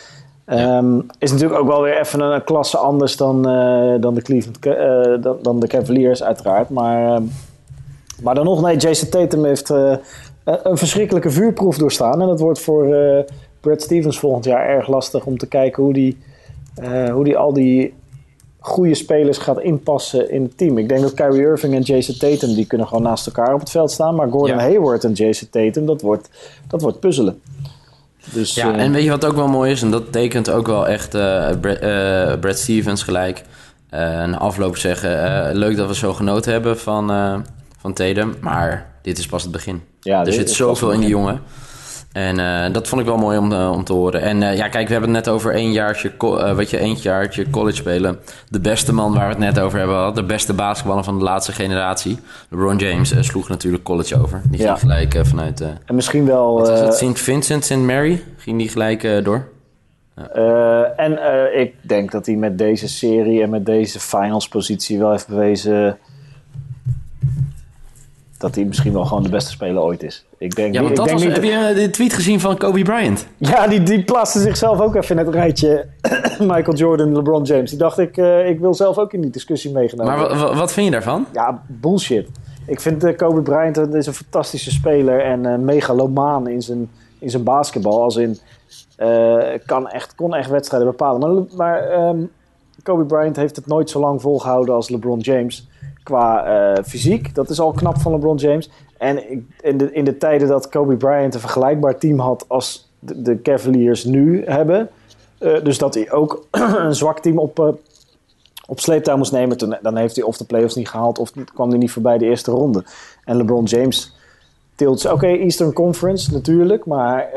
Um, 0.46 1.06
is 1.18 1.32
natuurlijk 1.32 1.60
ook 1.60 1.68
wel 1.68 1.82
weer 1.82 1.98
even 1.98 2.20
een, 2.20 2.32
een 2.32 2.44
klasse 2.44 2.78
anders 2.78 3.16
dan, 3.16 3.36
uh, 3.36 4.00
dan, 4.00 4.14
de 4.14 4.22
Cleveland, 4.22 4.66
uh, 4.66 5.22
dan, 5.22 5.36
dan, 5.42 5.60
de 5.60 5.66
Cavaliers, 5.66 6.22
uiteraard. 6.22 6.68
Maar, 6.68 7.20
uh, 7.20 7.26
maar 8.22 8.34
dan 8.34 8.44
nog, 8.44 8.62
nee, 8.62 8.76
Jason 8.76 9.08
Tatum 9.08 9.44
heeft 9.44 9.70
eh, 9.70 9.96
een 10.44 10.76
verschrikkelijke 10.76 11.30
vuurproef 11.30 11.78
doorstaan. 11.78 12.20
En 12.20 12.26
dat 12.26 12.40
wordt 12.40 12.60
voor 12.60 12.96
Brad 13.60 13.82
Stevens 13.82 14.18
volgend 14.18 14.44
jaar 14.44 14.68
erg 14.68 14.88
lastig 14.88 15.24
om 15.24 15.38
te 15.38 15.46
kijken 15.46 15.82
hoe 15.82 15.92
die 15.92 16.18
eh, 16.74 17.10
hoe 17.12 17.24
die 17.24 17.36
al 17.36 17.52
die 17.52 17.94
goede 18.58 18.94
spelers 18.94 19.38
gaat 19.38 19.60
inpassen 19.60 20.30
in 20.30 20.42
het 20.42 20.58
team. 20.58 20.78
Ik 20.78 20.88
denk 20.88 21.00
dat 21.00 21.14
Kyrie 21.14 21.40
Irving 21.40 21.74
en 21.74 21.82
Jason 21.82 22.16
Tatum, 22.18 22.54
die 22.54 22.66
kunnen 22.66 22.86
gewoon 22.86 23.02
naast 23.02 23.26
elkaar 23.26 23.54
op 23.54 23.60
het 23.60 23.70
veld 23.70 23.90
staan. 23.90 24.14
Maar 24.14 24.30
Gordon 24.30 24.56
Ja. 24.56 24.62
Hayward 24.62 25.04
en 25.04 25.12
Jason 25.12 25.48
Tatum, 25.50 25.86
dat 25.86 26.02
wordt, 26.02 26.30
dat 26.68 26.82
wordt 26.82 27.00
puzzelen. 27.00 27.40
Dus, 28.24 28.54
Ja, 28.54 28.74
eh, 28.74 28.82
en 28.82 28.92
weet 28.92 29.04
je 29.04 29.10
wat 29.10 29.24
ook 29.24 29.34
wel 29.34 29.48
mooi 29.48 29.70
is? 29.70 29.82
En 29.82 29.90
dat 29.90 30.12
tekent 30.12 30.50
ook 30.50 30.66
wel 30.66 30.88
echt 30.88 31.14
eh 31.14 31.48
Brad, 31.60 31.76
eh, 31.76 32.32
Brad 32.40 32.58
Stevens 32.58 33.02
gelijk. 33.02 33.42
Een 33.90 34.36
afloop 34.38 34.76
zeggen, 34.76 35.56
leuk 35.56 35.76
dat 35.76 35.88
we 35.88 35.94
zo 35.94 36.12
genoten 36.12 36.52
hebben 36.52 36.78
van, 36.78 37.06
van 37.80 37.92
Tatum. 37.92 38.36
Maar 38.40 38.92
dit 39.02 39.18
is 39.18 39.26
pas 39.26 39.42
het 39.42 39.52
begin. 39.52 39.82
Ja, 40.00 40.24
er 40.24 40.32
zit 40.32 40.50
zoveel 40.50 40.90
in 40.90 41.00
die 41.00 41.08
jongen. 41.08 41.42
En 42.12 42.38
eh, 42.38 42.72
dat 42.72 42.88
vond 42.88 43.00
ik 43.00 43.06
wel 43.06 43.16
mooi 43.16 43.38
om, 43.38 43.52
eh, 43.52 43.70
om 43.72 43.84
te 43.84 43.92
horen. 43.92 44.20
En 44.22 44.42
eh, 44.42 44.56
ja, 44.56 44.68
kijk, 44.68 44.86
we 44.86 44.92
hebben 44.92 45.14
het 45.14 45.24
net 45.24 45.34
over 45.34 45.54
één 45.54 45.72
jaartje, 45.72 46.12
weet 46.56 46.70
je, 46.70 46.76
één 46.76 46.94
jaartje 46.94 47.50
college 47.50 47.76
spelen. 47.76 48.18
De 48.48 48.60
beste 48.60 48.92
man 48.92 49.12
waar 49.14 49.24
we 49.24 49.28
het 49.28 49.38
net 49.54 49.60
over 49.60 49.78
hebben 49.78 49.96
gehad. 49.96 50.14
De 50.14 50.24
beste 50.24 50.52
basketballer 50.52 51.04
van 51.04 51.18
de 51.18 51.24
laatste 51.24 51.52
generatie. 51.52 52.18
LeBron 52.48 52.76
James 52.76 53.14
sloeg 53.20 53.48
natuurlijk 53.48 53.82
college 53.82 54.22
over. 54.22 54.42
Die 54.50 54.60
Ja. 54.60 54.66
ging 54.66 54.78
gelijk 54.78 55.26
vanuit... 55.26 55.60
en 55.60 55.94
misschien 55.94 56.26
wel... 56.26 56.54
wat 56.54 56.68
was 56.68 56.80
het? 56.80 56.94
St. 56.94 57.20
Vincent, 57.20 57.64
St. 57.64 57.76
Mary? 57.76 58.22
Ging 58.36 58.58
die 58.58 58.68
gelijk 58.68 59.24
door? 59.24 59.48
En 60.96 61.18
ik 61.60 61.74
denk 61.80 62.10
dat 62.10 62.26
hij 62.26 62.34
met 62.34 62.58
deze 62.58 62.88
serie 62.88 63.42
en 63.42 63.50
met 63.50 63.66
deze 63.66 64.00
finals 64.00 64.48
positie 64.48 64.98
wel 64.98 65.10
heeft 65.10 65.28
bewezen 65.28 65.98
dat 68.40 68.54
hij 68.54 68.64
misschien 68.64 68.92
wel 68.92 69.04
gewoon 69.04 69.22
de 69.22 69.28
beste 69.28 69.50
speler 69.50 69.82
ooit 69.82 70.02
is. 70.02 70.24
Ik 70.38 70.54
denk, 70.54 70.74
Ja, 70.74 70.78
want 70.80 70.90
ik 70.90 70.96
dat 70.96 71.06
denk 71.06 71.18
was, 71.18 71.26
niet 71.26 71.36
heb 71.36 71.44
je 71.44 71.68
eh, 71.68 71.74
de 71.74 71.90
tweet 71.90 72.12
gezien 72.12 72.40
van 72.40 72.56
Kobe 72.56 72.82
Bryant? 72.82 73.26
Ja, 73.36 73.66
die, 73.66 73.82
die 73.82 74.04
plaatste 74.04 74.40
zichzelf 74.40 74.80
ook 74.80 74.94
even 74.94 75.18
in 75.18 75.24
het 75.26 75.34
rijtje 75.34 75.86
Michael 76.38 76.74
Jordan, 76.76 77.12
LeBron 77.14 77.42
James. 77.42 77.70
Die 77.70 77.78
dacht 77.78 77.98
ik, 77.98 78.16
eh, 78.16 78.48
ik 78.48 78.58
wil 78.60 78.74
zelf 78.74 78.98
ook 78.98 79.12
in 79.12 79.20
die 79.20 79.30
discussie 79.30 79.72
meegenomen 79.72 80.16
Maar 80.18 80.28
wa- 80.28 80.36
wa- 80.36 80.54
wat 80.54 80.72
vind 80.72 80.86
je 80.86 80.92
daarvan? 80.92 81.26
Ja, 81.32 81.62
bullshit. 81.66 82.28
Ik 82.66 82.80
vind 82.80 83.04
eh, 83.04 83.16
Kobe 83.16 83.42
Bryant 83.42 83.76
een, 83.76 83.94
is 83.94 84.06
een 84.06 84.12
fantastische 84.14 84.70
speler 84.70 85.20
en 85.20 85.64
megalomaan 85.64 86.48
in 86.48 86.62
zijn, 86.62 86.90
in 87.18 87.30
zijn 87.30 87.42
basketbal. 87.42 88.02
Als 88.02 88.16
in, 88.16 88.38
kan 89.66 89.88
echt, 89.88 90.14
kon 90.14 90.34
echt 90.34 90.50
wedstrijden 90.50 90.88
bepalen. 90.88 91.20
Maar, 91.30 91.44
maar 91.56 91.88
ehm, 91.88 92.18
Kobe 92.82 93.04
Bryant 93.04 93.36
heeft 93.36 93.56
het 93.56 93.66
nooit 93.66 93.90
zo 93.90 94.00
lang 94.00 94.20
volgehouden 94.20 94.74
als 94.74 94.88
LeBron 94.88 95.18
James. 95.18 95.68
Qua 96.02 96.44
eh, 96.44 96.84
fysiek, 96.84 97.34
dat 97.34 97.50
is 97.50 97.60
al 97.60 97.72
knap 97.72 97.98
van 97.98 98.12
LeBron 98.12 98.36
James. 98.36 98.70
En 98.98 99.28
in 99.60 99.78
de, 99.78 99.92
in 99.92 100.04
de 100.04 100.16
tijden 100.16 100.48
dat 100.48 100.68
Kobe 100.68 100.96
Bryant 100.96 101.34
een 101.34 101.40
vergelijkbaar 101.40 101.98
team 101.98 102.18
had 102.18 102.44
als 102.48 102.90
de, 102.98 103.22
de 103.22 103.42
Cavaliers 103.42 104.04
nu 104.04 104.44
hebben. 104.44 104.88
eh, 105.38 105.64
dus 105.64 105.78
dat 105.78 105.94
hij 105.94 106.10
ook 106.10 106.46
een 106.76 106.94
zwak 106.94 107.18
team 107.18 107.38
op, 107.38 107.58
eh, 107.58 107.68
op 108.66 108.80
sleeptouw 108.80 109.16
moest 109.16 109.32
nemen. 109.32 109.56
Toen, 109.56 109.76
dan 109.82 109.96
heeft 109.96 110.16
hij 110.16 110.24
of 110.24 110.36
de 110.36 110.44
playoffs 110.44 110.74
niet 110.74 110.88
gehaald 110.88 111.18
of 111.18 111.32
kwam 111.54 111.68
hij 111.68 111.78
niet 111.78 111.90
voorbij 111.90 112.18
de 112.18 112.24
eerste 112.24 112.50
ronde. 112.50 112.84
En 113.24 113.36
LeBron 113.36 113.64
James 113.64 114.14
tilt 114.74 115.00
ze. 115.00 115.12
Oké, 115.12 115.26
Eastern 115.26 115.72
Conference 115.72 116.32
natuurlijk, 116.32 116.86
maar 116.86 117.28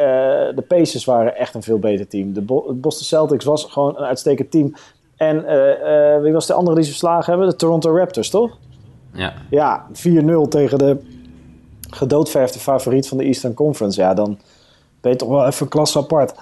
de 0.55 0.63
Pacers 0.67 1.05
waren 1.05 1.38
echt 1.38 1.55
een 1.55 1.63
veel 1.63 1.79
beter 1.79 2.08
team. 2.08 2.34
De 2.34 2.41
Boston 2.74 3.05
Celtics 3.05 3.46
was 3.46 3.63
gewoon 3.63 3.98
een 3.98 4.05
uitstekend 4.05 4.51
team. 4.51 4.74
En 5.27 5.46
eh, 5.48 6.15
eh, 6.15 6.22
wie 6.22 6.34
was 6.34 6.48
de 6.48 6.53
andere 6.53 6.75
die 6.75 6.84
ze 6.84 6.89
verslagen 6.89 7.32
hebben? 7.32 7.50
De 7.50 7.56
Toronto 7.56 7.98
Raptors, 7.98 8.30
toch? 8.30 8.58
Ja. 9.13 9.34
Ja, 9.50 9.86
4-0 9.94 10.48
tegen 10.50 10.77
de 10.77 10.98
gedoodverfde 11.89 12.60
favoriet 12.60 13.08
van 13.08 13.18
de 13.18 13.24
Eastern 13.24 13.53
Conference. 13.53 14.01
Ja, 14.01 14.13
dan 14.13 14.39
ben 15.01 15.12
je 15.12 15.18
toch 15.18 15.30
wel 15.30 15.46
even 15.46 15.68
klasse 15.68 15.98
apart. 15.98 16.34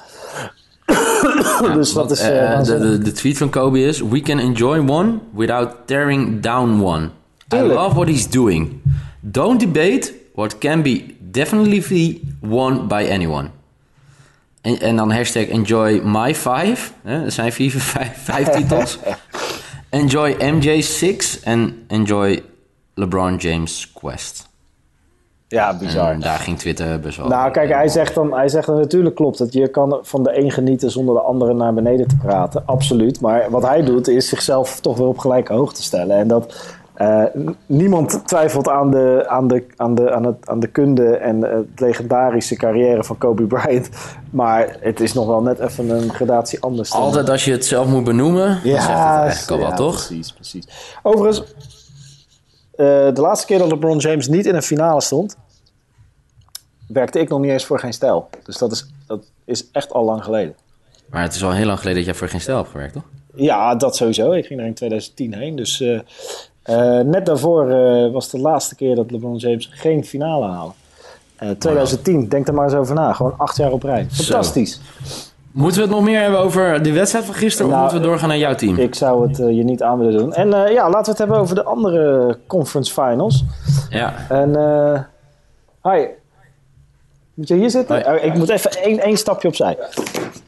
dus 1.73 1.93
dat 1.93 2.11
is... 2.11 2.19
eh, 2.19 2.63
de, 2.63 2.79
de, 2.79 2.97
de 2.97 3.11
tweet 3.11 3.37
van 3.37 3.49
Kobe 3.49 3.79
is... 3.79 4.01
We 4.01 4.21
can 4.21 4.39
enjoy 4.39 4.89
one 4.89 5.17
without 5.35 5.69
tearing 5.85 6.41
down 6.41 6.83
one. 6.83 7.09
Tuurlijk. 7.47 7.73
I 7.73 7.83
love 7.83 7.95
what 7.95 8.07
he's 8.07 8.29
doing. 8.29 8.81
Don't 9.19 9.59
debate 9.59 10.13
what 10.33 10.57
can 10.57 10.81
be 10.81 11.15
definitely 11.19 12.21
won 12.39 12.87
by 12.87 13.07
anyone. 13.11 13.49
En, 14.61 14.79
en 14.79 14.95
dan 14.95 15.11
hashtag 15.11 15.47
enjoy 15.47 16.01
my 16.03 16.35
five. 16.35 16.91
Hè? 17.03 17.23
Er 17.23 17.31
zijn 17.31 17.51
vier, 17.51 17.71
vijf, 17.95 18.23
vijf 18.23 18.49
titels. 18.49 18.99
enjoy 19.89 20.35
MJ 20.39 20.81
six 20.81 21.39
en 21.39 21.83
enjoy 21.87 22.43
LeBron 22.93 23.35
James 23.35 23.91
quest. 23.93 24.49
ja, 25.47 25.77
bizar. 25.77 26.11
En 26.11 26.19
daar 26.19 26.39
ging 26.39 26.57
Twitter 26.59 26.99
best 26.99 27.17
wel... 27.17 27.27
Nou, 27.27 27.51
kijk, 27.51 27.69
hij 27.69 27.87
zegt 27.87 28.15
dan, 28.15 28.33
hij 28.33 28.49
zegt 28.49 28.67
dan 28.67 28.77
natuurlijk 28.77 29.15
klopt 29.15 29.37
dat 29.37 29.53
je 29.53 29.67
kan 29.67 29.99
van 30.01 30.23
de 30.23 30.39
een 30.39 30.51
genieten 30.51 30.91
zonder 30.91 31.15
de 31.15 31.21
andere 31.21 31.53
naar 31.53 31.73
beneden 31.73 32.07
te 32.07 32.15
praten. 32.15 32.63
Absoluut. 32.65 33.21
Maar 33.21 33.49
wat 33.49 33.67
hij 33.67 33.83
doet 33.83 34.07
is 34.07 34.29
zichzelf 34.29 34.79
toch 34.79 34.97
weer 34.97 35.07
op 35.07 35.17
gelijke 35.17 35.53
hoogte 35.53 35.83
stellen. 35.83 36.17
En 36.17 36.27
dat 36.27 36.75
eh, 37.01 37.23
niemand 37.65 38.21
twijfelt 38.27 38.67
aan 38.69 38.91
de, 38.91 39.23
aan, 39.27 39.47
de, 39.47 39.65
aan, 39.75 39.95
de, 39.95 40.11
aan, 40.13 40.25
het, 40.25 40.49
aan 40.49 40.59
de 40.59 40.67
kunde 40.67 41.15
en 41.15 41.43
eh, 41.43 41.57
het 41.57 41.79
legendarische 41.79 42.55
carrière 42.55 43.03
van 43.03 43.17
Kobe 43.17 43.43
Bryant. 43.53 43.89
Maar 44.29 44.77
het 44.79 44.99
is 44.99 45.13
nog 45.13 45.27
wel 45.27 45.41
net 45.41 45.59
even 45.59 45.89
een 45.89 46.13
gradatie 46.13 46.59
anders. 46.61 46.89
dan- 46.89 47.01
Altijd 47.01 47.29
als 47.29 47.45
je 47.45 47.51
het 47.51 47.65
zelf 47.65 47.87
moet 47.87 48.03
benoemen, 48.03 48.47
dan 48.47 48.59
zegt 48.71 48.87
het 48.87 48.97
eigenlijk 48.97 49.51
al 49.51 49.57
ja, 49.57 49.67
wel, 49.67 49.75
toch? 49.75 49.95
Precies, 50.05 50.33
precies. 50.33 50.67
Overigens, 51.03 51.39
eh, 52.71 52.85
de 53.13 53.21
laatste 53.21 53.45
keer 53.47 53.57
dat 53.57 53.71
LeBron 53.71 53.97
James 53.97 54.27
niet 54.27 54.45
in 54.45 54.55
een 54.55 54.61
finale 54.61 55.01
stond, 55.01 55.37
werkte 56.87 57.19
ik 57.19 57.29
nog 57.29 57.39
niet 57.39 57.51
eens 57.51 57.65
voor 57.65 57.79
geen 57.79 57.93
stijl. 57.93 58.29
Dus 58.43 58.57
dat 58.57 58.71
is, 58.71 58.87
dat 59.07 59.31
is 59.45 59.71
echt 59.71 59.91
al 59.91 60.03
lang 60.03 60.23
geleden. 60.23 60.55
Maar 61.09 61.21
het 61.21 61.35
is 61.35 61.43
al 61.43 61.51
heel 61.51 61.65
lang 61.65 61.77
geleden 61.77 61.97
dat 61.97 62.07
jij 62.09 62.15
voor 62.19 62.29
geen 62.29 62.41
stijl 62.41 62.57
hebt 62.57 62.69
gewerkt, 62.69 62.93
toch? 62.93 63.03
Ja, 63.35 63.75
dat 63.75 63.95
sowieso. 63.95 64.31
Ik 64.31 64.45
ging 64.45 64.59
er 64.59 64.65
in 64.65 64.73
2010 64.73 65.33
heen. 65.33 65.55
Dus 65.55 65.83
eh, 66.63 66.99
net 66.99 67.25
daarvoor 67.25 67.69
eh, 67.69 68.11
was 68.11 68.29
de 68.29 68.39
laatste 68.39 68.75
keer 68.75 68.95
dat 68.95 69.11
LeBron 69.11 69.35
James 69.35 69.69
geen 69.73 70.05
finale 70.05 70.45
haalde. 70.45 70.73
Eh 71.35 71.49
2010, 71.49 72.27
denk 72.29 72.47
er 72.47 72.53
maar 72.53 72.63
eens 72.65 72.73
over 72.73 72.95
na. 72.95 73.13
Gewoon 73.13 73.33
acht 73.37 73.57
jaar 73.57 73.71
op 73.71 73.83
rij. 73.83 74.07
Fantastisch. 74.11 74.81
Moeten 75.51 75.81
we 75.81 75.87
het 75.87 75.95
nog 75.95 76.03
meer 76.05 76.21
hebben 76.21 76.39
over 76.39 76.83
de 76.83 76.91
wedstrijd 76.91 77.25
van 77.25 77.33
gisteren... 77.35 77.71
Nou, 77.71 77.77
of 77.77 77.85
moeten 77.85 78.01
we 78.01 78.07
doorgaan 78.07 78.29
naar 78.29 78.37
jouw 78.37 78.55
team? 78.55 78.77
Ik 78.77 78.95
zou 78.95 79.27
het 79.27 79.37
je 79.37 79.63
niet 79.63 79.83
aan 79.83 79.97
willen 79.99 80.17
doen. 80.17 80.33
En 80.33 80.53
eh, 80.65 80.71
ja, 80.73 80.83
laten 80.89 81.03
we 81.03 81.09
het 81.09 81.17
hebben 81.17 81.37
over 81.37 81.55
de 81.55 81.63
andere 81.63 82.37
conference 82.47 82.93
finals. 82.93 83.43
Ja. 83.89 84.13
En 84.29 84.55
eh 84.55 84.99
hi. 85.93 86.05
Moet 87.33 87.47
je 87.47 87.55
hier 87.55 87.69
zitten? 87.69 88.05
Oh, 88.07 88.23
ik 88.23 88.33
moet 88.33 88.49
even 88.49 88.71
één, 88.71 88.99
één 88.99 89.17
stapje 89.17 89.47
opzij. 89.47 89.77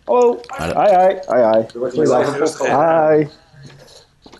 Hallo. 0.04 0.38
Dat- 0.58 0.74
Hi, 0.74 0.96
hi. 0.98 1.16
Hi, 1.28 1.58
hi. 1.58 1.90
Goeiedag. 1.92 2.58
Hi. 2.60 3.28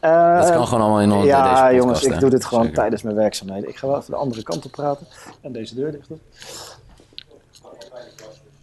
Eh, 0.04 0.40
Dat 0.42 0.52
kan 0.52 0.68
gewoon 0.68 0.82
allemaal 0.82 1.02
in 1.02 1.12
onze 1.12 1.28
ja, 1.28 1.42
deze 1.44 1.54
podcast, 1.56 1.76
jongens, 1.76 2.04
ik 2.04 2.14
hè? 2.14 2.20
doe 2.20 2.30
dit 2.30 2.46
gewoon 2.46 2.64
Zeker. 2.64 2.80
tijdens 2.80 3.02
mijn 3.02 3.16
werkzaamheden. 3.16 3.70
Ik 3.70 3.78
ga 3.78 3.88
wel 3.88 3.98
even 3.98 4.12
de 4.12 4.18
andere 4.18 4.44
kant 4.44 4.66
op 4.66 4.72
praten. 4.72 5.08
En 5.42 5.52
deze 5.52 5.76
deur 5.76 5.92
dicht 5.92 6.08
doen. 6.08 6.22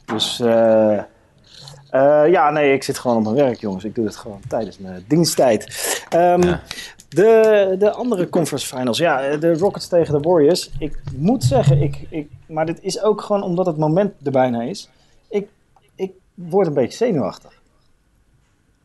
Dus 0.06 0.40
eh, 0.40 0.99
eh, 0.99 2.30
ja, 2.30 2.50
nee, 2.50 2.73
ik 2.75 2.82
zit 2.82 2.99
gewoon 2.99 3.16
op 3.16 3.23
mijn 3.23 3.35
werk, 3.35 3.61
jongens. 3.61 3.85
Ik 3.85 3.94
doe 3.94 4.04
dit 4.04 4.16
gewoon 4.16 4.40
tijdens 4.49 4.78
mijn 4.78 5.04
diensttijd. 5.09 5.64
Ehm, 6.09 6.42
Ja. 6.42 6.61
de, 7.09 7.75
de 7.78 7.90
andere 7.92 8.28
conference 8.28 8.76
finals, 8.76 8.99
ja, 8.99 9.37
de 9.37 9.54
Rockets 9.54 9.88
tegen 9.88 10.23
de 10.23 10.28
Warriors. 10.28 10.70
Ik 10.78 11.00
moet 11.16 11.44
zeggen, 11.44 11.82
ik, 11.82 12.06
ik, 12.11 12.30
maar 12.47 12.66
dit 12.66 12.78
is 12.82 13.02
ook 13.02 13.20
gewoon 13.23 13.42
omdat 13.42 13.66
het 13.66 13.76
moment 13.76 14.12
er 14.25 14.32
bijna 14.32 14.62
is. 14.62 14.90
Ik, 15.28 15.49
ik 15.94 16.12
word 16.35 16.66
een 16.66 16.75
beetje 16.75 16.97
zenuwachtig. 16.97 17.52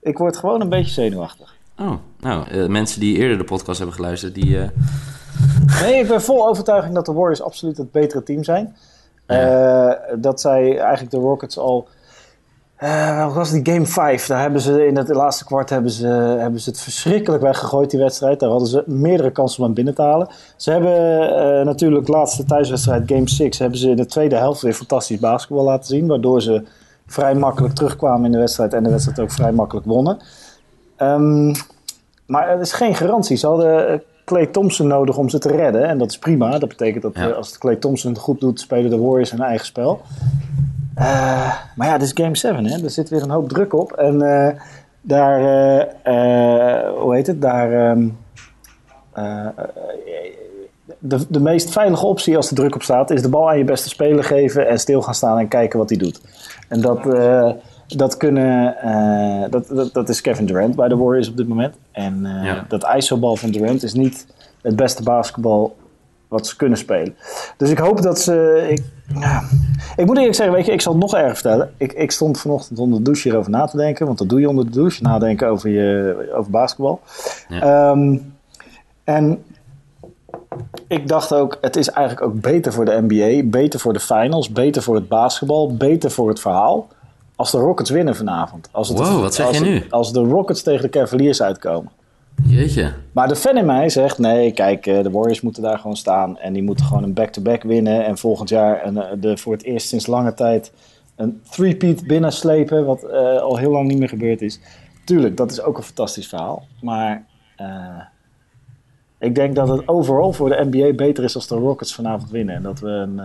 Ik 0.02 0.18
word 0.18 0.38
gewoon 0.38 0.62
een 0.62 0.70
beetje 0.70 0.92
zenuwachtig. 0.94 1.54
Oh, 1.80 1.92
nou, 2.20 2.48
eh, 2.50 2.66
mensen 2.68 3.00
die 3.00 3.18
eerder 3.18 3.38
de 3.38 3.44
podcast 3.44 3.78
hebben 3.78 3.96
geluisterd, 3.96 4.36
die... 4.36 4.60
eh, 4.60 4.70
Nee, 5.82 6.00
ik 6.00 6.08
ben 6.08 6.22
vol 6.22 6.48
overtuiging 6.48 6.94
dat 6.96 7.06
de 7.06 7.14
Warriors 7.14 7.42
absoluut 7.42 7.78
het 7.78 7.92
betere 7.92 8.24
team 8.24 8.44
zijn. 8.44 8.76
Ja. 9.28 9.88
Eh, 9.88 10.14
dat 10.20 10.42
zij 10.42 10.78
eigenlijk 10.80 11.12
de 11.12 11.18
Rockets 11.18 11.58
al. 11.58 11.88
wat 13.18 13.34
was 13.34 13.52
die 13.52 13.74
game 13.74 13.86
5? 13.86 14.26
Daar 14.28 14.42
hebben 14.42 14.62
ze 14.62 14.88
in 14.88 14.98
het 14.98 15.08
laatste 15.08 15.46
kwart 15.46 15.70
hebben 15.70 15.92
ze, 15.92 16.08
hebben 16.40 16.60
ze 16.60 16.70
het 16.70 16.80
verschrikkelijk 16.80 17.44
weggegooid, 17.44 17.90
die 17.90 18.00
wedstrijd. 18.00 18.40
Daar 18.40 18.50
hadden 18.50 18.68
ze 18.68 18.84
meerdere 18.86 19.32
kansen 19.32 19.60
om 19.60 19.66
hem 19.66 19.74
binnen 19.74 19.96
te 19.96 20.02
halen. 20.02 20.28
Ze 20.56 20.72
hebben 20.72 21.66
natuurlijk 21.66 22.06
de 22.06 22.12
laatste 22.12 22.44
thuiswedstrijd, 22.46 23.04
game 23.06 23.30
6, 23.30 23.60
hebben 23.60 23.80
ze 23.80 23.90
in 23.90 23.96
de 23.96 24.06
tweede 24.06 24.36
helft 24.36 24.62
weer 24.62 24.74
fantastisch 24.74 25.20
basketbal 25.20 25.64
laten 25.66 25.86
zien. 25.88 26.08
Waardoor 26.08 26.42
ze 26.42 26.64
vrij 27.08 27.36
makkelijk 27.36 27.74
terugkwamen 27.74 28.26
in 28.26 28.32
de 28.32 28.38
wedstrijd 28.38 28.74
en 28.74 28.84
de 28.84 28.90
wedstrijd 28.90 29.20
ook 29.20 29.32
vrij 29.32 29.52
makkelijk 29.52 29.86
wonnen. 29.86 30.18
Ehm, 30.96 31.54
maar 32.26 32.50
het 32.50 32.62
is 32.62 32.74
geen 32.74 32.96
garantie. 32.96 33.38
Ze 33.38 33.48
hadden 33.48 33.88
eh, 33.90 34.00
Clay 34.26 34.46
Thompson 34.46 34.88
nodig 34.88 35.18
om 35.18 35.30
ze 35.30 35.40
te 35.40 35.50
redden. 35.50 35.88
En 35.88 35.98
dat 35.98 36.10
is 36.10 36.20
prima. 36.20 36.58
Dat 36.60 36.70
betekent 36.70 37.04
dat 37.04 37.16
Ja. 37.16 37.30
eh, 37.30 37.36
als 37.36 37.58
Clay 37.58 37.76
Thompson 37.76 38.12
het 38.12 38.20
goed 38.22 38.40
doet, 38.40 38.60
spelen 38.60 38.90
de 38.90 38.98
Warriors 39.00 39.32
hun 39.32 39.42
eigen 39.42 39.66
spel. 39.66 40.02
Eh, 40.96 41.54
maar 41.76 41.88
ja, 41.88 41.98
dit 41.98 42.08
is 42.08 42.24
game 42.24 42.36
7. 42.38 42.66
Hè? 42.66 42.84
Er 42.84 42.90
zit 42.90 43.10
weer 43.10 43.22
een 43.22 43.30
hoop 43.30 43.50
druk 43.50 43.74
op. 43.74 43.92
En 43.92 44.18
daar, 45.02 45.40
hoe 46.98 47.16
heet 47.16 47.28
het? 47.28 47.42
Daar, 47.42 47.72
ehm, 47.90 48.08
eh, 49.14 49.48
de, 51.00 51.26
de 51.30 51.40
meest 51.40 51.70
veilige 51.72 52.06
optie 52.06 52.36
als 52.38 52.50
de 52.50 52.56
druk 52.56 52.76
op 52.76 52.84
staat, 52.84 53.10
is 53.10 53.22
de 53.22 53.30
bal 53.30 53.50
aan 53.50 53.58
je 53.58 53.64
beste 53.64 53.90
speler 53.90 54.24
geven 54.24 54.68
en 54.68 54.80
stil 54.80 55.02
gaan 55.02 55.14
staan 55.14 55.38
en 55.40 55.48
kijken 55.48 55.80
wat 55.80 55.90
hij 55.90 55.98
doet. 55.98 56.22
En 56.70 56.82
dat, 56.82 57.06
Dat, 57.88 58.18
kunnen, 58.18 58.78
eh, 58.82 59.52
dat, 59.52 59.68
dat, 59.68 59.94
dat 59.94 60.10
is 60.10 60.22
Kevin 60.22 60.46
Durant 60.46 60.76
bij 60.76 60.88
de 60.88 60.96
Warriors 60.96 61.30
op 61.30 61.38
dit 61.38 61.48
moment. 61.48 61.76
En 61.92 62.26
eh, 62.26 62.46
Ja. 62.46 62.66
dat 62.68 62.88
ISO-bal 62.96 63.36
van 63.36 63.52
Durant 63.52 63.84
is 63.84 63.94
niet 63.94 64.28
het 64.62 64.76
beste 64.76 65.04
basketbal 65.04 65.76
wat 66.28 66.48
ze 66.48 66.56
kunnen 66.56 66.78
spelen. 66.78 67.16
Dus 67.58 67.70
ik 67.70 67.78
hoop 67.78 68.02
dat 68.02 68.20
ze... 68.20 68.66
Ik, 68.70 68.84
ja. 69.20 69.44
ik 69.96 70.06
moet 70.06 70.18
eerlijk 70.18 70.36
zeggen, 70.36 70.56
weet 70.56 70.66
je, 70.66 70.72
ik 70.72 70.82
zal 70.82 70.92
het 70.92 71.02
nog 71.02 71.16
erger 71.16 71.34
vertellen. 71.34 71.74
Ik, 71.78 71.94
ik 71.94 72.12
stond 72.12 72.40
vanochtend 72.40 72.80
onder 72.80 72.98
de 72.98 73.04
douche 73.04 73.22
hierover 73.22 73.52
na 73.52 73.66
te 73.66 73.78
denken. 73.78 74.06
Want 74.06 74.18
dat 74.18 74.30
doe 74.30 74.40
je 74.40 74.50
onder 74.50 74.66
de 74.66 74.72
douche, 74.72 75.04
nadenken 75.04 75.48
over, 75.48 75.70
je, 75.70 76.16
over 76.36 76.52
basketbal. 76.52 77.02
Ja. 77.48 77.92
Ehm, 77.92 78.18
en 79.04 79.44
ik 80.88 81.08
dacht 81.08 81.34
ook, 81.34 81.58
het 81.62 81.76
is 81.76 81.90
eigenlijk 81.90 82.28
ook 82.28 82.42
beter 82.42 82.74
voor 82.74 82.86
de 82.86 83.02
NBA, 83.08 83.50
beter 83.50 83.80
voor 83.80 83.94
de 83.94 84.00
finals, 84.00 84.50
beter 84.52 84.82
voor 84.82 84.96
het 84.96 85.08
basketbal, 85.08 85.76
beter 85.76 86.12
voor 86.12 86.30
het 86.30 86.40
verhaal. 86.40 86.88
Als 87.36 87.52
de 87.52 87.58
Rockets 87.58 87.90
winnen 87.90 88.16
vanavond. 88.16 88.70
Als 88.72 88.90
het, 88.90 88.98
Wow, 88.98 89.22
wat 89.22 89.36
zeg 89.36 89.48
als 89.48 89.58
je 89.58 89.64
nu? 89.64 89.84
Als 89.90 90.14
de 90.14 90.20
Rockets 90.20 90.64
tegen 90.64 90.82
de 90.82 90.90
Cavaliers 90.90 91.42
uitkomen. 91.42 91.92
Jeetje. 92.44 92.94
Maar 93.12 93.28
de 93.28 93.36
fan 93.36 93.58
in 93.58 93.66
mij 93.66 93.90
zegt: 93.90 94.18
nee, 94.18 94.52
kijk, 94.52 94.88
eh, 94.88 95.04
de 95.04 95.12
Warriors 95.12 95.42
moeten 95.42 95.64
daar 95.64 95.80
gewoon 95.80 95.98
staan. 95.98 96.38
En 96.38 96.54
die 96.54 96.64
moeten 96.64 96.86
gewoon 96.86 97.04
een 97.04 97.14
back-to-back 97.14 97.64
winnen. 97.64 98.06
En 98.06 98.18
volgend 98.18 98.50
jaar 98.50 98.86
een, 98.86 98.98
eh, 98.98 99.12
de, 99.20 99.38
voor 99.38 99.54
het 99.54 99.64
eerst 99.64 99.88
sinds 99.88 100.08
lange 100.08 100.34
tijd 100.34 100.72
een 101.16 101.42
three-peat 101.50 102.08
binnenslepen. 102.08 102.86
Wat 102.86 103.04
eh, 103.04 103.42
al 103.42 103.58
heel 103.58 103.72
lang 103.72 103.88
niet 103.88 104.00
meer 104.00 104.10
gebeurd 104.10 104.42
is. 104.42 104.60
Tuurlijk, 105.06 105.38
dat 105.38 105.52
is 105.52 105.62
ook 105.62 105.78
een 105.78 105.84
fantastisch 105.84 106.28
verhaal. 106.28 106.68
Maar 106.82 107.26
ik 109.20 109.36
denk 109.36 109.56
dat 109.56 109.68
het 109.68 109.88
overal 109.88 110.34
voor 110.34 110.50
de 110.50 110.68
NBA 110.72 110.94
beter 110.94 111.24
is 111.24 111.36
als 111.36 111.48
de 111.48 111.56
Rockets 111.56 111.96
vanavond 111.96 112.30
winnen. 112.32 112.56
En 112.56 112.64
dat 112.64 112.80
we 112.80 112.90
een. 112.90 113.22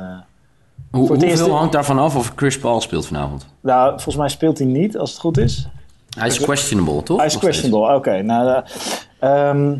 Hoe, 0.90 1.08
hoeveel 1.08 1.28
eerste- 1.28 1.50
hangt 1.50 1.72
daarvan 1.72 1.98
af 1.98 2.16
of 2.16 2.32
Chris 2.36 2.58
Paul 2.58 2.80
speelt 2.80 3.06
vanavond? 3.06 3.46
nou, 3.60 3.90
volgens 3.90 4.16
mij 4.16 4.28
speelt 4.28 4.58
hij 4.58 4.66
niet, 4.66 4.98
als 4.98 5.10
het 5.10 5.20
goed 5.20 5.38
is. 5.38 5.68
Hij 6.18 6.26
is 6.26 6.40
questionable, 6.40 7.02
toch? 7.02 7.16
Hij 7.16 7.26
is 7.26 7.38
questionable, 7.38 7.94
oké. 7.94 8.22
nou, 8.22 8.62
eh, 9.18 9.48
ehm, 9.48 9.78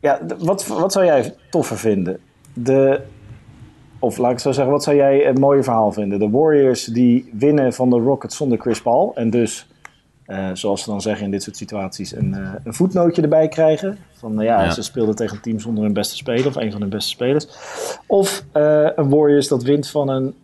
ja, 0.00 0.20
wat, 0.38 0.66
wat 0.66 0.92
zou 0.92 1.04
jij 1.04 1.34
toffer 1.50 1.78
vinden? 1.78 2.18
De, 2.52 3.00
of 3.98 4.16
laat 4.16 4.26
ik 4.28 4.34
het 4.34 4.42
zo 4.44 4.52
zeggen, 4.52 4.72
wat 4.72 4.82
zou 4.82 4.96
jij 4.96 5.28
een 5.28 5.40
mooier 5.40 5.64
verhaal 5.64 5.92
vinden? 5.92 6.18
De 6.18 6.30
Warriors 6.30 6.84
die 6.84 7.30
winnen 7.32 7.72
van 7.72 7.90
de 7.90 7.96
Rockets 7.96 8.36
zonder 8.36 8.58
Chris 8.58 8.82
Paul. 8.82 9.12
En 9.14 9.30
dus, 9.30 9.66
eh, 10.30 10.48
zoals 10.52 10.82
ze 10.82 10.90
dan 10.90 11.00
zeggen 11.00 11.24
in 11.24 11.30
dit 11.30 11.42
soort 11.42 11.56
situaties, 11.56 12.14
een, 12.16 12.34
eh, 12.34 12.52
een 12.64 12.74
voetnootje 12.74 13.22
erbij 13.22 13.48
krijgen. 13.48 13.98
Van 14.12 14.40
eh, 14.40 14.46
ja, 14.46 14.62
Ja. 14.62 14.70
ze 14.70 14.82
speelden 14.82 15.14
tegen 15.14 15.36
een 15.36 15.42
team 15.42 15.60
zonder 15.60 15.84
hun 15.84 15.92
beste 15.92 16.16
speler 16.16 16.46
of 16.46 16.56
een 16.56 16.72
van 16.72 16.80
hun 16.80 16.90
beste 16.90 17.10
spelers. 17.10 17.46
Of 18.06 18.44
een 18.52 19.08
Warriors 19.08 19.48
dat 19.48 19.62
wint 19.62 19.88
van 19.88 20.08
een 20.08 20.34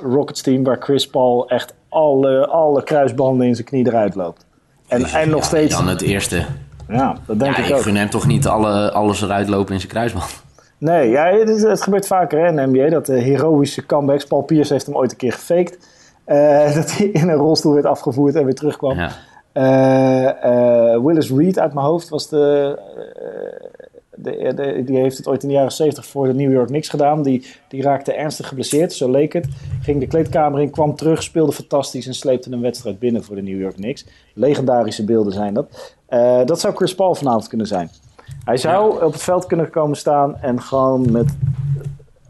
Rockets 0.00 0.42
team 0.42 0.64
waar 0.64 0.76
Chris 0.80 1.08
Paul 1.08 1.48
echt 1.48 1.74
alle, 1.88 2.46
alle 2.46 2.82
kruisbanden 2.82 3.46
in 3.46 3.54
zijn 3.54 3.66
knie 3.66 3.86
eruit 3.86 4.14
loopt. 4.14 4.44
En, 4.88 5.04
en 5.04 5.28
nog 5.28 5.40
ja, 5.40 5.46
steeds. 5.46 5.76
Dan 5.76 5.88
het 5.88 6.02
eerste. 6.02 6.44
Ja, 6.88 7.16
dat 7.26 7.38
denk 7.38 7.56
Ja, 7.56 7.62
ik 7.62 7.68
ik 7.68 7.74
ook. 7.74 7.82
gun 7.82 7.96
hem 7.96 8.10
toch 8.10 8.26
niet 8.26 8.46
alle, 8.46 8.92
alles 8.92 9.22
eruit 9.22 9.48
lopen 9.48 9.72
in 9.72 9.80
zijn 9.80 9.92
kruisband. 9.92 10.44
Nee, 10.78 11.08
ja, 11.10 11.24
het, 11.32 11.82
gebeurt 11.82 12.06
vaker 12.06 12.40
hè, 12.40 12.48
in 12.48 12.56
de 12.56 12.66
NBA. 12.66 12.90
Dat 12.90 13.06
de 13.06 13.18
heroïsche 13.20 13.86
comebacks. 13.86 14.24
Paul 14.26 14.42
Pierce 14.42 14.72
heeft 14.72 14.86
hem 14.86 14.96
ooit 14.96 15.10
een 15.10 15.16
keer 15.16 15.32
gefaked. 15.32 15.78
dat 16.74 16.96
hij 16.96 17.06
in 17.06 17.28
een 17.28 17.36
rolstoel 17.36 17.72
werd 17.72 17.86
afgevoerd 17.86 18.34
en 18.34 18.44
weer 18.44 18.54
terugkwam. 18.54 18.98
Ja. 18.98 19.10
Eh, 19.56 20.44
eh, 20.44 21.00
Willis 21.04 21.30
Reed 21.30 21.58
uit 21.58 21.74
mijn 21.74 21.86
hoofd 21.86 22.08
was 22.08 22.28
de, 22.28 22.78
eh, 23.16 23.68
de, 24.14 24.54
de- 24.54 24.82
Die 24.84 24.96
heeft 24.98 25.16
het 25.16 25.26
ooit 25.28 25.42
in 25.42 25.48
de 25.48 25.54
jaren 25.54 25.72
70 25.72 26.06
voor 26.06 26.26
de 26.26 26.34
New 26.34 26.52
York 26.52 26.66
Knicks 26.66 26.88
gedaan. 26.88 27.22
Die, 27.22 27.46
die 27.68 27.82
raakte 27.82 28.12
ernstig 28.12 28.48
geblesseerd, 28.48 28.92
zo 28.92 29.10
leek 29.10 29.32
het. 29.32 29.46
Ging 29.82 30.00
de 30.00 30.06
kleedkamer 30.06 30.60
in, 30.60 30.70
kwam 30.70 30.96
terug, 30.96 31.22
speelde 31.22 31.52
fantastisch 31.52 32.06
en 32.06 32.14
sleepte 32.14 32.52
een 32.52 32.60
wedstrijd 32.60 32.98
binnen 32.98 33.24
voor 33.24 33.36
de 33.36 33.42
New 33.42 33.60
York 33.60 33.74
Knicks. 33.74 34.04
Legendarische 34.34 35.04
beelden 35.04 35.32
zijn 35.32 35.54
dat. 35.54 35.94
Dat 36.48 36.60
zou 36.60 36.74
Chris 36.74 36.94
Paul 36.94 37.14
vanavond 37.14 37.48
kunnen 37.48 37.66
zijn. 37.66 37.90
Hij 38.44 38.56
zou 38.56 39.04
op 39.04 39.12
het 39.12 39.22
veld 39.22 39.46
kunnen 39.46 39.70
komen 39.70 39.96
staan 39.96 40.36
en 40.36 40.60
gewoon 40.62 41.12
met 41.12 41.34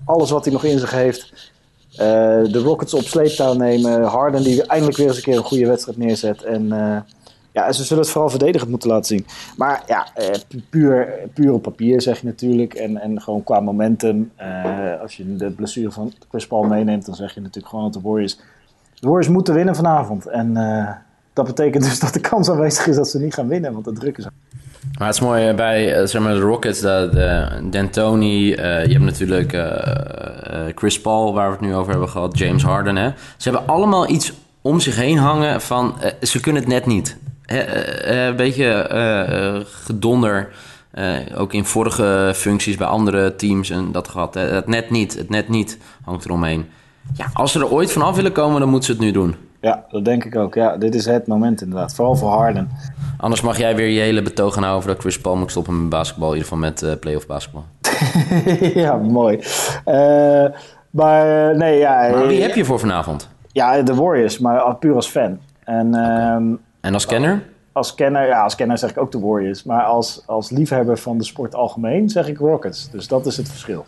alles 0.04 0.30
wat 0.30 0.44
hij 0.44 0.52
nog 0.52 0.64
in 0.64 0.78
zich 0.78 0.90
heeft. 0.90 1.52
de 2.52 2.60
Rockets 2.64 2.94
op 2.94 3.02
sleeptouw 3.02 3.54
nemen. 3.54 4.02
Harden 4.02 4.42
die 4.42 4.62
eindelijk 4.66 4.96
weer 4.98 5.06
eens 5.06 5.16
een 5.16 5.22
keer 5.22 5.36
een 5.36 5.42
goede 5.44 5.66
wedstrijd 5.66 5.98
neerzet. 5.98 6.42
En 6.42 6.72
ja, 7.56 7.72
ze 7.72 7.84
zullen 7.84 8.02
het 8.02 8.12
vooral 8.12 8.30
verdedigend 8.30 8.70
moeten 8.70 8.88
laten 8.88 9.04
zien. 9.04 9.26
Maar 9.56 9.82
ja, 9.86 10.06
eh, 10.14 10.30
pu- 10.48 10.62
puur, 10.70 11.08
puur 11.34 11.52
op 11.52 11.62
papier 11.62 12.00
zeg 12.02 12.20
je 12.20 12.26
natuurlijk. 12.26 12.74
En, 12.74 13.00
en 13.00 13.20
gewoon 13.22 13.44
qua 13.44 13.60
momentum. 13.60 14.30
eh, 14.36 15.00
als 15.00 15.16
je 15.16 15.36
de 15.36 15.50
blessure 15.50 15.90
van 15.90 16.12
Chris 16.28 16.46
Paul 16.46 16.62
meeneemt, 16.62 17.06
dan 17.06 17.14
zeg 17.14 17.34
je 17.34 17.40
natuurlijk 17.40 17.68
gewoon 17.68 17.84
dat 17.84 18.02
de 18.02 18.08
Warriors... 18.08 18.36
De 18.94 19.06
Warriors 19.06 19.28
moeten 19.28 19.54
winnen 19.54 19.74
vanavond. 19.74 20.26
En 20.26 20.56
eh, 20.56 20.88
dat 21.32 21.46
betekent 21.46 21.84
dus 21.84 21.98
dat 22.00 22.12
de 22.12 22.20
kans 22.20 22.50
aanwezig 22.50 22.86
is 22.86 22.96
dat 22.96 23.08
ze 23.08 23.18
niet 23.18 23.34
gaan 23.34 23.48
winnen. 23.48 23.72
Want 23.72 23.84
de 23.84 23.92
druk 23.92 24.18
is 24.18 24.24
Maar 24.98 25.06
het 25.06 25.16
is 25.16 25.22
mooi 25.22 25.52
bij 25.52 26.06
zeg 26.06 26.22
maar, 26.22 26.34
de 26.34 26.40
Rockets, 26.40 26.80
dat 26.80 27.14
eh, 27.14 27.50
je 28.86 28.92
hebt 28.92 28.98
natuurlijk 29.04 29.56
Chris 30.74 31.00
Paul, 31.00 31.34
waar 31.34 31.46
we 31.46 31.52
het 31.52 31.60
nu 31.60 31.74
over 31.74 31.90
hebben 31.90 32.08
gehad, 32.08 32.38
James 32.38 32.62
Harden. 32.62 32.96
Hè? 32.96 33.10
Ze 33.36 33.50
hebben 33.50 33.68
allemaal 33.68 34.08
iets 34.08 34.32
om 34.62 34.80
zich 34.80 34.96
heen 34.96 35.18
hangen 35.18 35.60
van 35.60 35.94
ze 36.20 36.40
kunnen 36.40 36.62
het 36.62 36.70
net 36.70 36.86
niet. 36.86 37.16
Eh, 37.46 38.10
eh, 38.10 38.26
een 38.26 38.36
beetje 38.36 38.66
eh, 38.66 39.60
gedonder, 39.64 40.48
ook 41.36 41.52
in 41.52 41.64
vorige 41.64 42.32
functies 42.34 42.76
bij 42.76 42.86
andere 42.86 43.34
teams 43.36 43.70
en 43.70 43.92
dat 43.92 44.08
gehad. 44.08 44.34
Het 44.34 44.66
net 44.66 44.90
niet, 44.90 45.16
het 45.16 45.28
net 45.28 45.48
niet 45.48 45.78
hangt 46.04 46.24
eromheen. 46.24 46.66
Ja, 47.14 47.26
als 47.32 47.52
ze 47.52 47.58
er 47.58 47.70
ooit 47.70 47.92
vanaf 47.92 48.16
willen 48.16 48.32
komen, 48.32 48.60
dan 48.60 48.68
moeten 48.68 48.86
ze 48.86 48.92
het 48.92 49.00
nu 49.00 49.10
doen. 49.10 49.34
Ja, 49.60 49.84
dat 49.90 50.04
denk 50.04 50.24
ik 50.24 50.36
ook. 50.36 50.54
Ja, 50.54 50.76
dit 50.76 50.94
is 50.94 51.04
het 51.06 51.26
moment 51.26 51.62
inderdaad. 51.62 51.94
Vooral 51.94 52.16
voor 52.16 52.28
Harden. 52.28 52.70
Anders 53.18 53.40
mag 53.40 53.58
jij 53.58 53.76
weer 53.76 53.88
je 53.88 54.00
hele 54.00 54.22
betoog 54.22 54.54
gaan 54.54 54.62
houden 54.62 54.82
over 54.82 54.94
dat 54.94 55.00
Chris 55.00 55.20
Paul 55.20 55.36
moet 55.36 55.50
stoppen 55.50 55.80
met 55.80 55.88
basketbal. 55.88 56.28
In 56.28 56.36
ieder 56.36 56.48
geval 56.48 56.64
met 56.68 56.82
eh 56.82 56.92
playoff 57.00 57.26
basketbal. 57.26 57.64
ja, 58.84 58.96
mooi. 58.96 59.40
Maar 60.90 61.56
nee, 61.56 61.78
ja. 61.78 62.08
Maar 62.10 62.26
wie 62.26 62.42
heb 62.42 62.54
je 62.54 62.64
voor 62.64 62.78
vanavond? 62.80 63.28
Ja, 63.52 63.82
de 63.82 63.94
Warriors, 63.94 64.38
maar 64.38 64.76
puur 64.76 64.94
als 64.94 65.08
fan. 65.08 65.38
En 65.64 65.94
En 66.86 66.94
als 66.94 67.06
kenner? 67.06 67.42
als 67.72 67.94
kenner, 67.94 68.26
ja, 68.26 68.42
als 68.42 68.54
kenner 68.54 68.78
zeg 68.78 68.90
ik 68.90 68.98
ook 68.98 69.12
de 69.12 69.20
Warriors. 69.20 69.62
Maar 69.64 69.82
als, 69.84 70.22
als 70.26 70.50
liefhebber 70.50 70.98
van 70.98 71.18
de 71.18 71.24
sport 71.24 71.54
algemeen 71.54 72.08
zeg 72.08 72.28
ik 72.28 72.38
Rockets. 72.38 72.90
Dus 72.90 73.08
dat 73.08 73.26
is 73.26 73.36
het 73.36 73.48
verschil. 73.48 73.84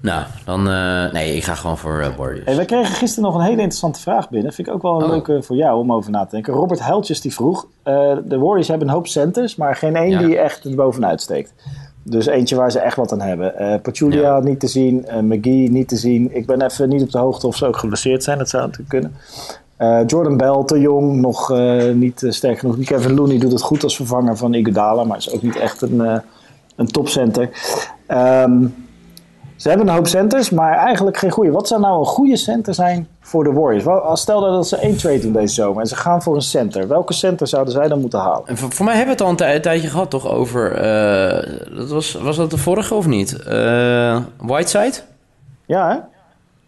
Nou, 0.00 0.24
dan... 0.44 0.68
eh, 0.70 1.12
nee, 1.12 1.36
ik 1.36 1.44
ga 1.44 1.54
gewoon 1.54 1.78
voor 1.78 2.00
eh, 2.00 2.16
Warriors. 2.16 2.44
Hey, 2.44 2.56
wij 2.56 2.64
kregen 2.64 2.94
gisteren 2.94 3.24
nog 3.30 3.34
een 3.38 3.44
hele 3.44 3.56
interessante 3.56 4.00
vraag 4.00 4.30
binnen. 4.30 4.52
Vind 4.52 4.68
ik 4.68 4.74
ook 4.74 4.82
wel 4.82 4.96
een 4.98 5.04
Oh. 5.04 5.10
leuke 5.10 5.42
voor 5.42 5.56
jou 5.56 5.78
om 5.78 5.92
over 5.92 6.10
na 6.10 6.24
te 6.24 6.30
denken. 6.30 6.52
Robert 6.54 6.80
Huiltjes 6.80 7.20
die 7.20 7.32
vroeg. 7.34 7.66
eh, 7.82 8.16
de 8.24 8.38
Warriors 8.38 8.68
hebben 8.68 8.88
een 8.88 8.94
hoop 8.94 9.06
centers, 9.06 9.56
maar 9.56 9.76
geen 9.76 9.96
één 9.96 10.10
Ja. 10.10 10.18
die 10.18 10.38
echt 10.38 10.64
er 10.64 10.74
bovenuit 10.74 11.20
steekt. 11.20 11.54
Dus 12.02 12.26
eentje 12.26 12.56
waar 12.56 12.70
ze 12.70 12.78
echt 12.78 12.96
wat 12.96 13.12
aan 13.12 13.20
hebben. 13.20 13.58
Eh 13.58 13.80
Pachulia 13.82 14.20
Ja. 14.20 14.38
niet 14.40 14.60
te 14.60 14.66
zien, 14.66 15.06
eh, 15.06 15.18
McGee 15.18 15.70
niet 15.70 15.88
te 15.88 15.96
zien. 15.96 16.36
Ik 16.36 16.46
ben 16.46 16.62
even 16.62 16.88
niet 16.88 17.02
op 17.02 17.10
de 17.10 17.18
hoogte 17.18 17.46
of 17.46 17.56
ze 17.56 17.66
ook 17.66 17.76
geblesseerd 17.76 18.22
zijn. 18.22 18.38
Dat 18.38 18.48
zou 18.48 18.62
natuurlijk 18.62 18.88
kunnen. 18.90 19.14
Eh, 19.82 20.00
Jordan 20.06 20.36
Bell, 20.36 20.62
te 20.66 20.80
jong, 20.80 21.20
nog 21.20 21.50
eh, 21.52 21.92
niet 21.94 22.22
eh, 22.22 22.30
sterk 22.30 22.58
genoeg. 22.58 22.78
Kevin 22.84 23.14
Looney 23.14 23.38
doet 23.38 23.52
het 23.52 23.62
goed 23.62 23.82
als 23.82 23.96
vervanger 23.96 24.36
van 24.36 24.54
Iguodala, 24.54 25.04
maar 25.04 25.16
is 25.16 25.30
ook 25.34 25.42
niet 25.42 25.56
echt 25.56 25.82
een, 25.82 26.22
een 26.76 26.86
topcenter. 26.86 27.48
Ehm, 28.06 28.66
ze 29.56 29.68
hebben 29.68 29.88
een 29.88 29.94
hoop 29.94 30.06
centers, 30.06 30.50
maar 30.50 30.76
eigenlijk 30.76 31.16
geen 31.16 31.30
goede. 31.30 31.50
Wat 31.50 31.68
zou 31.68 31.80
nou 31.80 31.98
een 31.98 32.04
goede 32.06 32.36
center 32.36 32.74
zijn 32.74 33.08
voor 33.20 33.44
de 33.44 33.52
Warriors? 33.52 33.84
Wel, 33.84 34.16
Stel 34.16 34.40
dat 34.40 34.68
ze 34.68 34.76
één 34.76 34.96
trade 34.96 35.18
doen 35.20 35.32
deze 35.32 35.54
zomer 35.54 35.80
en 35.80 35.88
ze 35.88 35.96
gaan 35.96 36.22
voor 36.22 36.34
een 36.34 36.42
center. 36.42 36.88
Welke 36.88 37.12
center 37.12 37.46
zouden 37.46 37.72
zij 37.72 37.88
dan 37.88 38.00
moeten 38.00 38.18
halen? 38.18 38.46
En 38.46 38.56
voor, 38.56 38.72
voor 38.72 38.84
mij 38.84 38.96
hebben 38.96 39.16
we 39.16 39.22
het 39.24 39.24
al 39.24 39.30
een, 39.30 39.36
tij- 39.46 39.54
een 39.54 39.62
tijdje 39.62 39.88
gehad, 39.88 40.10
toch? 40.10 40.28
Over... 40.28 40.70
dat 41.76 41.90
was, 41.90 42.12
was 42.14 42.36
dat 42.36 42.50
de 42.50 42.58
vorige 42.58 42.94
of 42.94 43.06
niet? 43.06 43.42
Eh, 43.42 44.20
Whiteside? 44.40 44.94
Ja, 45.66 45.88
hè? 45.88 46.11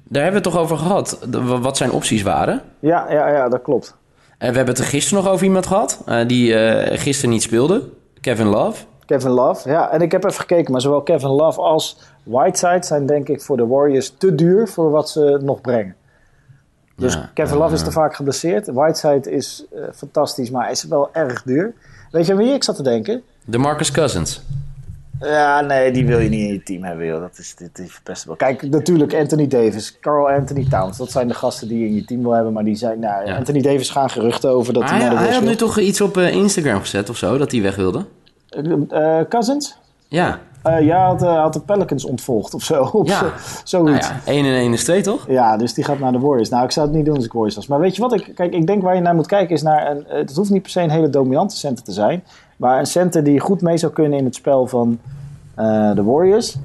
Daar 0.09 0.23
hebben 0.23 0.43
we 0.43 0.49
het 0.49 0.57
toch 0.57 0.63
over 0.65 0.77
gehad. 0.77 1.19
wat 1.61 1.77
zijn 1.77 1.91
opties 1.91 2.23
waren. 2.23 2.63
Ja, 2.79 3.11
ja, 3.13 3.29
ja, 3.29 3.49
dat 3.49 3.63
klopt. 3.63 3.97
En 4.39 4.51
we 4.51 4.57
hebben 4.57 4.75
het 4.75 4.85
er 4.85 4.91
gisteren 4.91 5.23
nog 5.25 5.33
over 5.33 5.45
iemand 5.45 5.67
gehad. 5.67 6.03
eh, 6.07 6.27
die 6.27 6.55
eh, 6.55 6.99
gisteren 7.01 7.31
niet 7.31 7.43
speelde. 7.43 7.83
Kevin 8.21 8.47
Love. 8.47 8.85
Kevin 9.07 9.31
Love, 9.31 9.69
ja. 9.69 9.91
En 9.91 10.01
ik 10.01 10.13
heb 10.13 10.25
even 10.25 10.41
gekeken, 10.41 10.73
maar 10.73 10.81
zowel 10.81 11.03
Kevin 11.03 11.29
Love 11.29 11.61
als 11.61 11.99
Whiteside 12.23 12.85
zijn 12.87 13.07
denk 13.07 13.29
ik 13.29 13.43
voor 13.43 13.57
de 13.57 13.67
Warriors 13.67 14.15
te 14.19 14.35
duur 14.35 14.69
voor 14.69 14.91
wat 14.91 15.11
ze 15.11 15.39
nog 15.43 15.61
brengen. 15.61 15.95
Dus 16.97 17.15
Ja, 17.15 17.31
Kevin 17.35 17.57
Love 17.57 17.75
is 17.75 17.83
te 17.83 17.91
vaak 17.91 18.15
geblesseerd. 18.15 18.67
Whiteside 18.67 19.31
is 19.31 19.65
eh, 19.75 19.83
fantastisch, 19.95 20.51
maar 20.51 20.71
is 20.71 20.85
wel 20.85 21.09
erg 21.13 21.43
duur. 21.43 21.75
Weet 22.11 22.27
je 22.27 22.33
aan 22.33 22.39
wie 22.39 22.53
ik 22.53 22.65
zat 22.65 22.77
te 22.77 22.83
denken? 22.83 23.23
De 23.45 23.59
Marcus 23.59 23.91
Cousins. 23.91 24.43
Ja, 25.21 25.61
nee, 25.61 25.93
die 25.93 26.07
wil 26.07 26.19
je 26.19 26.29
niet 26.29 26.41
in 26.41 26.53
je 26.53 26.63
team 26.63 26.83
hebben, 26.83 27.07
joh. 27.07 27.21
Dat 27.21 27.39
is, 27.39 27.55
dit 27.55 27.79
is 27.79 27.93
verpestable. 27.93 28.37
Kijk, 28.37 28.63
natuurlijk 28.63 29.15
Anthony 29.15 29.47
Davis, 29.47 29.99
Carl 30.01 30.29
Anthony 30.31 30.67
Towns. 30.71 30.97
Dat 30.97 31.11
zijn 31.11 31.29
de 31.29 31.35
gasten 31.35 31.69
die 31.69 31.79
je 31.79 31.87
in 31.87 31.95
je 31.95 32.05
team 32.05 32.23
wil 32.23 32.33
hebben. 32.33 32.53
Maar 32.53 32.65
die 32.65 32.75
zijn, 32.75 32.99
nou, 32.99 33.27
Ja. 33.27 33.37
Anthony 33.37 33.61
Davis 33.61 33.91
gaan 33.91 34.11
geruchten 34.11 34.51
over 34.51 34.73
dat 34.73 34.83
Maar 34.83 34.93
hij 34.93 35.01
hij, 35.01 35.09
naar 35.09 35.19
de 35.19 35.25
hij 35.25 35.35
had 35.35 35.45
nu 35.45 35.57
toch 35.57 35.79
iets 35.79 36.01
op 36.01 36.17
eh, 36.17 36.35
Instagram 36.35 36.81
gezet 36.81 37.11
of 37.11 37.17
zo, 37.17 37.39
dat 37.39 37.53
hij 37.53 37.63
weg 37.63 37.77
wilde? 37.77 38.05
Eh, 38.49 39.19
eh, 39.19 39.29
Cousins? 39.29 39.77
Ja. 40.09 40.41
Eh, 40.65 40.81
ja, 40.81 41.07
had, 41.07 41.23
eh, 41.23 41.41
had 41.41 41.53
de 41.53 41.61
Pelicans 41.61 42.05
ontvolgd 42.05 42.55
of 42.55 42.63
zo. 42.63 42.83
Of 42.93 43.09
Ja. 43.09 43.23
zo- 43.65 43.83
Nou 43.83 43.97
ja, 43.97 44.21
1 44.25 44.45
en 44.45 44.55
1 44.55 44.73
is 44.73 44.85
2, 44.85 45.03
toch? 45.03 45.25
Ja, 45.29 45.57
dus 45.57 45.75
die 45.75 45.85
gaat 45.85 45.99
naar 45.99 46.13
de 46.13 46.19
Warriors. 46.19 46.49
Nou, 46.49 46.65
ik 46.65 46.71
zou 46.71 46.87
het 46.87 46.97
niet 46.97 47.05
doen 47.05 47.15
als 47.17 47.25
ik 47.25 47.33
Warriors 47.33 47.55
was. 47.57 47.67
Maar 47.67 47.81
weet 47.81 47.97
je 47.97 48.03
wat? 48.03 48.13
Ik, 48.15 48.33
kijk, 48.35 48.53
ik 48.55 48.67
denk 48.67 48.83
waar 48.83 48.95
je 48.95 49.01
naar 49.01 49.15
moet 49.15 49.27
kijken 49.27 49.55
is 49.55 49.63
naar... 49.63 49.91
Een, 49.91 50.07
eh, 50.07 50.17
het 50.17 50.37
hoeft 50.37 50.51
niet 50.51 50.63
per 50.63 50.71
se 50.71 50.81
een 50.81 50.91
hele 50.91 51.11
dominante 51.11 51.57
center 51.57 51.85
te 51.85 51.93
zijn. 51.93 52.25
Maar 52.57 52.79
een 52.79 52.87
center 52.87 53.25
die 53.25 53.41
goed 53.41 53.61
mee 53.61 53.77
zou 53.77 53.93
kunnen 53.93 54.19
in 54.19 54.25
het 54.25 54.35
spel 54.35 54.67
van 54.67 54.99
de 55.95 56.03
Warriors. 56.05 56.57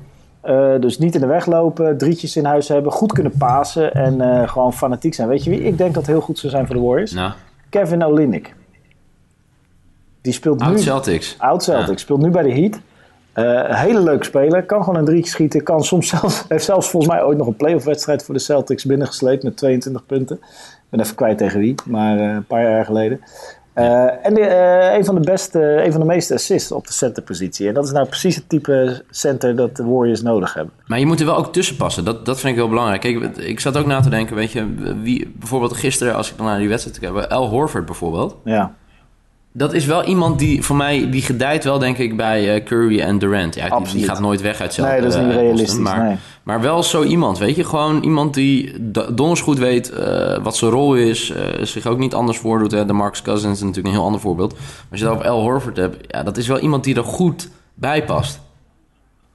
Dus 0.80 0.98
niet 0.98 1.16
in 1.16 1.22
de 1.22 1.28
weg 1.28 1.46
lopen, 1.46 1.98
drietjes 1.98 2.36
in 2.36 2.46
huis 2.46 2.68
hebben, 2.68 2.92
goed 2.92 3.14
kunnen 3.14 3.32
pasen 3.38 3.94
en 3.94 4.50
gewoon 4.50 4.74
fanatiek 4.74 5.14
zijn. 5.14 5.28
Weet 5.28 5.44
je 5.44 5.50
wie 5.50 5.64
ik 5.64 5.78
denk 5.78 5.94
dat 5.94 6.06
heel 6.06 6.22
goed 6.22 6.40
zou 6.40 6.52
zijn 6.52 6.66
voor 6.66 6.76
de 6.76 6.82
Warriors? 6.82 7.12
Nou, 7.12 7.32
Kevin 7.70 8.06
Olynyk. 8.06 8.56
Die 10.22 10.34
speelt 10.34 10.62
oud 10.62 10.72
nu... 10.76 10.80
Celtics. 10.80 11.36
Oud 11.40 11.64
Celtic, 11.64 11.88
Ja. 11.90 11.98
speelt 11.98 12.22
nu 12.22 12.30
bij 12.30 12.44
de 12.44 12.52
Heat. 12.52 12.80
Eh, 13.40 13.82
hele 13.82 14.02
leuke 14.02 14.24
speler, 14.24 14.64
kan 14.64 14.84
gewoon 14.84 15.00
een 15.00 15.06
drietje 15.06 15.32
schieten. 15.32 15.64
Kan 15.64 15.84
soms 15.84 16.08
zelfs, 16.08 16.44
heeft 16.50 16.66
zelfs 16.66 16.90
volgens 16.90 17.14
mij 17.14 17.24
ooit 17.24 17.38
nog 17.38 17.48
een 17.48 17.56
playoff 17.56 17.86
wedstrijd 17.86 18.24
voor 18.24 18.34
de 18.34 18.40
Celtics 18.40 18.86
binnengesleept 18.86 19.44
met 19.44 19.58
22 19.58 20.06
punten. 20.06 20.36
Ik 20.36 20.90
ben 20.90 21.00
even 21.00 21.16
kwijt 21.16 21.38
tegen 21.38 21.60
wie, 21.60 21.76
maar 21.86 22.18
eh, 22.18 22.26
een 22.26 22.46
paar 22.46 22.64
jaar 22.64 22.86
geleden. 22.86 23.22
Eh, 23.74 24.26
en 24.26 24.34
de, 24.34 24.50
een, 24.98 25.06
van 25.06 25.16
de 25.16 25.22
beste, 25.22 25.84
een 25.86 25.92
van 25.92 26.02
de 26.02 26.08
meeste 26.08 26.34
assists 26.34 26.72
op 26.72 26.88
de 26.88 26.94
centerpositie. 26.94 27.68
En 27.68 27.74
dat 27.74 27.86
is 27.86 27.92
nou 27.92 28.08
precies 28.08 28.36
het 28.36 28.50
type 28.50 29.04
center 29.10 29.56
dat 29.56 29.76
de 29.76 29.84
Warriors 29.84 30.22
nodig 30.22 30.54
hebben. 30.54 30.74
Maar 30.86 31.00
je 31.00 31.06
moet 31.06 31.20
er 31.20 31.26
wel 31.26 31.38
ook 31.38 31.54
tussen 31.54 31.76
passen. 31.76 32.06
Dat, 32.06 32.26
dat 32.26 32.40
vind 32.40 32.54
ik 32.54 32.60
heel 32.60 32.70
belangrijk. 32.70 33.02
Kijk, 33.02 33.38
ik 33.38 33.60
zat 33.60 33.78
ook 33.78 33.86
na 33.86 34.00
te 34.00 34.10
denken, 34.10 34.36
weet 34.36 34.52
je, 34.52 34.96
wie, 35.02 35.34
bijvoorbeeld 35.36 35.74
gisteren, 35.74 36.16
als 36.16 36.32
ik 36.32 36.38
dan 36.38 36.46
naar 36.46 36.60
die 36.60 36.70
wedstrijd 36.70 37.00
kijk, 37.00 37.26
Al 37.26 37.48
Horford 37.48 37.86
bijvoorbeeld. 37.86 38.36
Ja, 38.44 38.76
Dat 39.52 39.74
is 39.74 39.86
wel 39.86 40.04
iemand 40.04 40.40
die 40.40 40.64
voor 40.64 40.76
mij, 40.76 41.10
die 41.10 41.22
gedijt 41.22 41.64
wel 41.64 41.80
denk 41.80 41.98
ik 41.98 42.18
bij 42.18 42.56
eh, 42.56 42.64
Curry 42.64 43.00
en 43.00 43.20
Durant. 43.20 43.56
Ja, 43.56 43.80
die, 43.80 44.04
gaat 44.04 44.20
nooit 44.20 44.42
weg 44.42 44.62
uit 44.62 44.74
zelf. 44.74 44.90
Nee, 44.90 45.02
dat 45.02 45.12
is 45.12 45.20
eh, 45.20 45.26
niet 45.26 45.36
realistisch, 45.36 45.78
Maar, 45.78 46.04
nee. 46.04 46.16
maar 46.44 46.62
wel 46.62 46.84
zo 46.84 47.04
iemand, 47.04 47.38
weet 47.38 47.56
je. 47.56 47.64
Gewoon 47.64 48.04
iemand 48.04 48.34
die 48.34 48.74
donders 49.14 49.42
goed 49.42 49.58
weet 49.58 49.90
eh, 49.92 50.38
wat 50.44 50.58
zijn 50.58 50.72
rol 50.72 50.96
is. 50.96 51.34
zich 51.62 51.86
ook 51.86 51.98
niet 51.98 52.14
anders 52.14 52.38
voordoet. 52.38 52.72
Hè. 52.72 52.86
De 52.86 52.94
Marcus 52.94 53.22
Cousins 53.22 53.58
is 53.58 53.60
natuurlijk 53.60 53.88
een 53.88 53.94
heel 53.94 54.06
ander 54.06 54.22
voorbeeld. 54.22 54.54
Maar 54.54 54.88
als 54.92 55.00
je 55.00 55.06
het 55.06 55.16
over 55.16 55.28
Al 55.28 55.42
Horford 55.42 55.78
hebt, 55.78 55.98
ja, 56.08 56.24
dat 56.24 56.38
is 56.38 56.48
wel 56.48 56.60
iemand 56.60 56.84
die 56.84 56.96
er 56.96 57.04
goed 57.04 57.50
bij 57.74 58.06
past. 58.06 58.40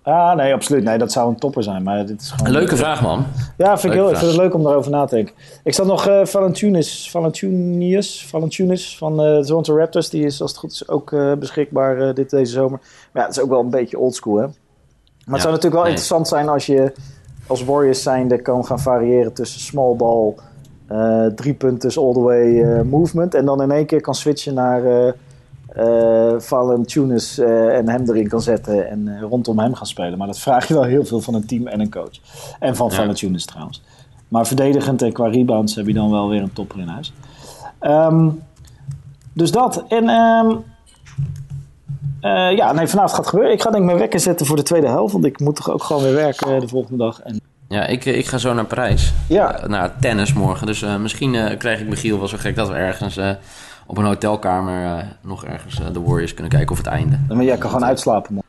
Ah, 0.04 0.36
nee, 0.36 0.52
absoluut. 0.52 0.84
Nee, 0.84 0.98
dat 0.98 1.12
zou 1.12 1.28
een 1.28 1.38
topper 1.38 1.62
zijn. 1.62 1.82
Maar 1.82 2.06
dit 2.06 2.20
is 2.20 2.30
gewoon... 2.30 2.46
Een 2.46 2.52
leuke 2.52 2.76
vraag, 2.76 3.02
man. 3.02 3.24
Ja, 3.56 3.78
vind 3.78 3.92
ik, 3.92 3.98
heel, 3.98 4.10
ik 4.10 4.16
vind 4.16 4.30
het 4.30 4.40
leuk 4.40 4.54
om 4.54 4.62
daarover 4.62 4.90
na 4.90 5.04
te 5.04 5.14
denken. 5.14 5.34
Ik 5.64 5.74
zat 5.74 5.86
nog 5.86 6.06
eh 6.06 6.24
Valanciunas, 6.24 7.10
Valanciunas, 7.10 8.26
Valanciunas 8.26 8.98
van 8.98 9.22
eh, 9.22 9.38
de 9.38 9.44
Toronto 9.46 9.76
Raptors. 9.76 10.10
Die 10.10 10.24
is 10.24 10.40
als 10.40 10.50
het 10.50 10.60
goed 10.60 10.72
is 10.72 10.88
ook 10.88 11.12
eh, 11.12 11.32
beschikbaar 11.32 12.00
eh, 12.00 12.14
dit, 12.14 12.30
deze 12.30 12.52
zomer. 12.52 12.78
Maar 13.12 13.22
ja, 13.22 13.28
het 13.28 13.36
is 13.36 13.42
ook 13.42 13.48
wel 13.48 13.60
een 13.60 13.70
beetje 13.70 13.98
oldschool, 13.98 14.36
hè? 14.36 14.46
Maar 15.24 15.34
het 15.34 15.42
zou 15.42 15.54
natuurlijk 15.54 15.74
wel 15.74 15.82
nee. 15.82 15.90
interessant 15.90 16.28
zijn 16.28 16.48
als 16.48 16.66
je 16.66 16.92
als 17.46 17.64
Warriors 17.64 18.02
zijnde 18.02 18.42
kan 18.42 18.64
gaan 18.64 18.80
variëren 18.80 19.32
tussen 19.32 19.60
small 19.60 19.96
ball, 19.96 20.34
eh 20.88 21.26
drie 21.26 21.54
punten 21.54 22.02
all 22.02 22.12
the 22.12 22.20
way 22.20 22.62
eh, 22.62 22.82
movement. 22.82 23.34
En 23.34 23.44
dan 23.44 23.62
in 23.62 23.70
één 23.70 23.86
keer 23.86 24.00
kan 24.00 24.14
switchen 24.14 24.54
naar 24.54 25.14
eh, 27.38 27.76
en 27.76 27.88
hem 27.88 28.08
erin 28.08 28.28
kan 28.28 28.40
zetten 28.40 28.90
en 28.90 29.08
eh, 29.08 29.22
rondom 29.22 29.58
hem 29.58 29.74
gaan 29.74 29.86
spelen. 29.86 30.18
Maar 30.18 30.26
dat 30.26 30.38
vraag 30.38 30.68
je 30.68 30.74
wel 30.74 30.82
heel 30.82 31.04
veel 31.04 31.20
van 31.20 31.34
een 31.34 31.46
team 31.46 31.66
en 31.66 31.80
een 31.80 31.90
coach. 31.90 32.18
En 32.58 32.76
van 32.76 32.90
Ja. 32.90 33.34
Trouwens. 33.44 33.82
Maar 34.28 34.46
verdedigend 34.46 35.02
en 35.02 35.12
qua 35.12 35.28
rebounds 35.28 35.74
heb 35.74 35.86
je 35.86 35.92
dan 35.92 36.10
wel 36.10 36.28
weer 36.28 36.42
een 36.42 36.52
topper 36.52 36.78
in 36.78 36.88
huis. 36.88 37.12
Ehm, 37.78 38.28
dus 39.32 39.50
dat. 39.50 39.84
En 39.88 40.08
ehm, 40.08 40.56
eh, 42.20 42.56
ja, 42.56 42.72
nee, 42.72 42.86
vanavond 42.86 43.10
gaat 43.10 43.18
het 43.18 43.28
gebeuren. 43.28 43.52
Ik 43.52 43.62
ga 43.62 43.70
denk 43.70 43.82
ik 43.82 43.88
mijn 43.88 43.98
wekker 43.98 44.20
zetten 44.20 44.46
voor 44.46 44.56
de 44.56 44.62
tweede 44.62 44.88
helft. 44.88 45.12
Want 45.12 45.24
ik 45.24 45.40
moet 45.40 45.56
toch 45.56 45.70
ook 45.70 45.82
gewoon 45.82 46.02
weer 46.02 46.14
werken 46.14 46.60
de 46.60 46.68
volgende 46.68 47.04
dag. 47.04 47.20
En, 47.20 47.40
Ja, 47.68 47.86
ik, 47.86 48.04
ik 48.04 48.26
ga 48.26 48.38
zo 48.38 48.54
naar 48.54 48.64
Parijs. 48.64 49.12
Ja. 49.28 49.60
Naar 49.66 49.98
tennis 50.00 50.32
morgen. 50.32 50.66
Dus 50.66 50.84
misschien 51.00 51.56
krijg 51.58 51.80
ik 51.80 51.88
Michiel 51.88 52.18
wel 52.18 52.28
zo 52.28 52.36
gek 52.40 52.56
dat 52.56 52.68
we 52.68 52.74
ergens 52.74 53.18
op 53.86 53.98
een 53.98 54.04
hotelkamer 54.04 54.98
eh, 54.98 55.04
nog 55.22 55.44
ergens 55.44 55.80
eh, 55.80 55.86
de 55.92 56.00
Warriors 56.00 56.34
kunnen 56.34 56.52
kijken 56.52 56.70
of 56.70 56.76
het 56.78 56.86
einde. 56.86 57.18
maar 57.28 57.44
jij 57.44 57.56
kan 57.56 57.70
gewoon 57.70 57.84
uitslapen. 57.86 58.34
man. 58.34 58.42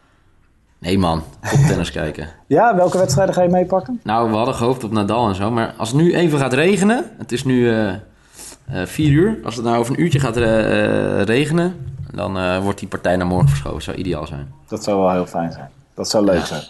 Nee 0.79 0.97
man, 0.97 1.23
top 1.51 1.59
tennis 1.59 1.91
kijken. 2.01 2.27
Ja, 2.47 2.75
welke 2.75 2.97
wedstrijden 2.97 3.35
ga 3.35 3.41
je 3.41 3.49
meepakken? 3.49 3.99
Nou, 4.03 4.29
we 4.29 4.35
hadden 4.35 4.55
gehoopt 4.55 4.83
op 4.83 4.91
Nadal 4.91 5.27
en 5.27 5.35
zo. 5.35 5.51
Maar 5.51 5.73
als 5.77 5.89
het 5.89 5.97
nu 5.97 6.15
even 6.15 6.39
gaat 6.39 6.53
regenen. 6.53 7.05
Het 7.17 7.31
is 7.31 7.43
nu 7.43 7.71
eh 7.71 7.93
eh, 8.65 8.85
vier 8.85 9.11
uur. 9.11 9.39
Als 9.43 9.55
het 9.55 9.65
nou 9.65 9.77
over 9.77 9.93
een 9.93 10.01
uurtje 10.01 10.19
gaat 10.19 10.37
eh, 10.37 11.19
eh, 11.19 11.25
regenen. 11.25 11.75
Dan 12.11 12.37
eh, 12.37 12.59
wordt 12.59 12.79
die 12.79 12.87
partij 12.87 13.15
naar 13.15 13.27
morgen 13.27 13.49
verschoven. 13.49 13.81
Zou 13.81 13.97
ideaal 13.97 14.27
zijn. 14.27 14.53
Dat 14.67 14.83
zou 14.83 14.99
wel 14.99 15.11
heel 15.11 15.25
fijn 15.25 15.51
zijn. 15.51 15.69
Dat 15.93 16.09
zou 16.09 16.25
leuk 16.25 16.45
zijn. 16.45 16.61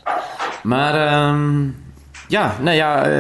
Maar 0.63 1.08
ehm, 1.08 1.67
ja, 2.27 2.53
nou 2.61 2.75
ja, 2.75 3.03
eh, 3.05 3.11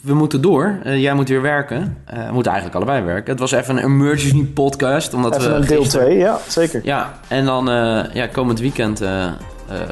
we 0.00 0.14
moeten 0.14 0.40
door. 0.40 0.78
Eh, 0.84 1.00
jij 1.00 1.14
moet 1.14 1.28
weer 1.28 1.42
werken. 1.42 1.96
Eh, 2.04 2.26
we 2.26 2.32
moeten 2.32 2.52
eigenlijk 2.52 2.84
allebei 2.84 3.04
werken. 3.06 3.30
Het 3.30 3.40
was 3.40 3.52
even 3.52 3.76
een 3.76 3.82
emergency 3.84 4.44
podcast. 4.46 5.14
Omdat 5.14 5.36
Even 5.36 5.50
we 5.50 5.56
een 5.56 5.64
deel 5.66 5.80
gisteren- 5.82 6.06
2, 6.06 6.18
ja, 6.18 6.38
zeker. 6.48 6.80
Ja, 6.84 7.12
en 7.28 7.44
dan 7.44 7.64
ja, 8.12 8.26
komend 8.32 8.60
weekend 8.60 9.02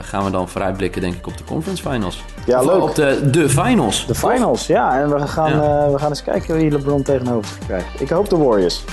gaan 0.00 0.24
we 0.24 0.30
dan 0.30 0.48
vooruitblikken 0.48 1.00
denk 1.00 1.14
ik 1.14 1.26
op 1.26 1.36
de 1.38 1.44
conference 1.44 1.82
finals. 1.90 2.24
Ja, 2.46 2.60
Of 2.60 2.66
leuk. 2.66 2.82
Op 2.82 2.94
de, 2.94 3.30
de 3.30 3.48
finals. 3.48 4.06
De 4.06 4.14
finals, 4.14 4.66
ja. 4.66 5.00
En 5.00 5.10
we 5.10 5.26
gaan, 5.26 5.50
Ja. 5.52 5.90
we 5.90 5.98
gaan 5.98 6.08
eens 6.08 6.22
kijken 6.22 6.56
wie 6.56 6.70
LeBron 6.70 7.02
tegenover 7.02 7.56
krijgt. 7.66 8.00
Ik 8.00 8.08
hoop 8.08 8.28
de 8.28 8.36
Warriors. 8.36 8.84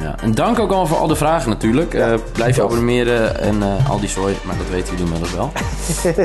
Ja. 0.00 0.14
En 0.22 0.34
dank 0.34 0.58
ook 0.58 0.68
allemaal 0.68 0.86
voor 0.86 0.96
al 0.96 1.06
de 1.06 1.16
vragen 1.16 1.48
natuurlijk. 1.48 1.94
Eh, 1.94 2.12
blijf 2.32 2.56
je 2.56 2.62
abonneren 2.62 3.40
en 3.40 3.62
eh, 3.62 3.90
al 3.90 4.00
die 4.00 4.08
zooi, 4.08 4.36
maar 4.42 4.56
dat 4.56 4.68
weten 4.70 4.88
jullie 4.96 5.04
inmiddels 5.04 5.34
wel. 5.34 5.52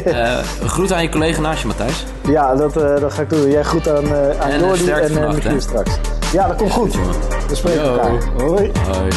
Eh 0.04 0.40
groet 0.66 0.92
aan 0.94 1.02
je 1.02 1.10
collega 1.10 1.42
naast 1.42 1.62
je, 1.62 1.68
Matthijs. 1.68 2.06
Ja, 2.28 2.56
dat, 2.56 2.74
dat 2.74 3.14
ga 3.14 3.22
ik 3.22 3.30
doen. 3.30 3.50
Jij 3.50 3.66
goed 3.66 3.90
aan, 3.90 4.06
aan 4.40 4.50
En, 4.50 4.60
Jordi 4.60 4.90
en 4.90 5.12
vannacht, 5.12 5.62
straks. 5.62 5.92
Ja, 6.32 6.48
dat 6.48 6.56
komt 6.56 6.72
goed. 6.72 6.94
jongen. 6.94 7.16
We 7.48 7.56
spreken 7.56 7.84
Yo. 7.84 7.92
elkaar. 7.92 8.12
Hoi. 8.38 8.72
Hoi. 8.92 9.10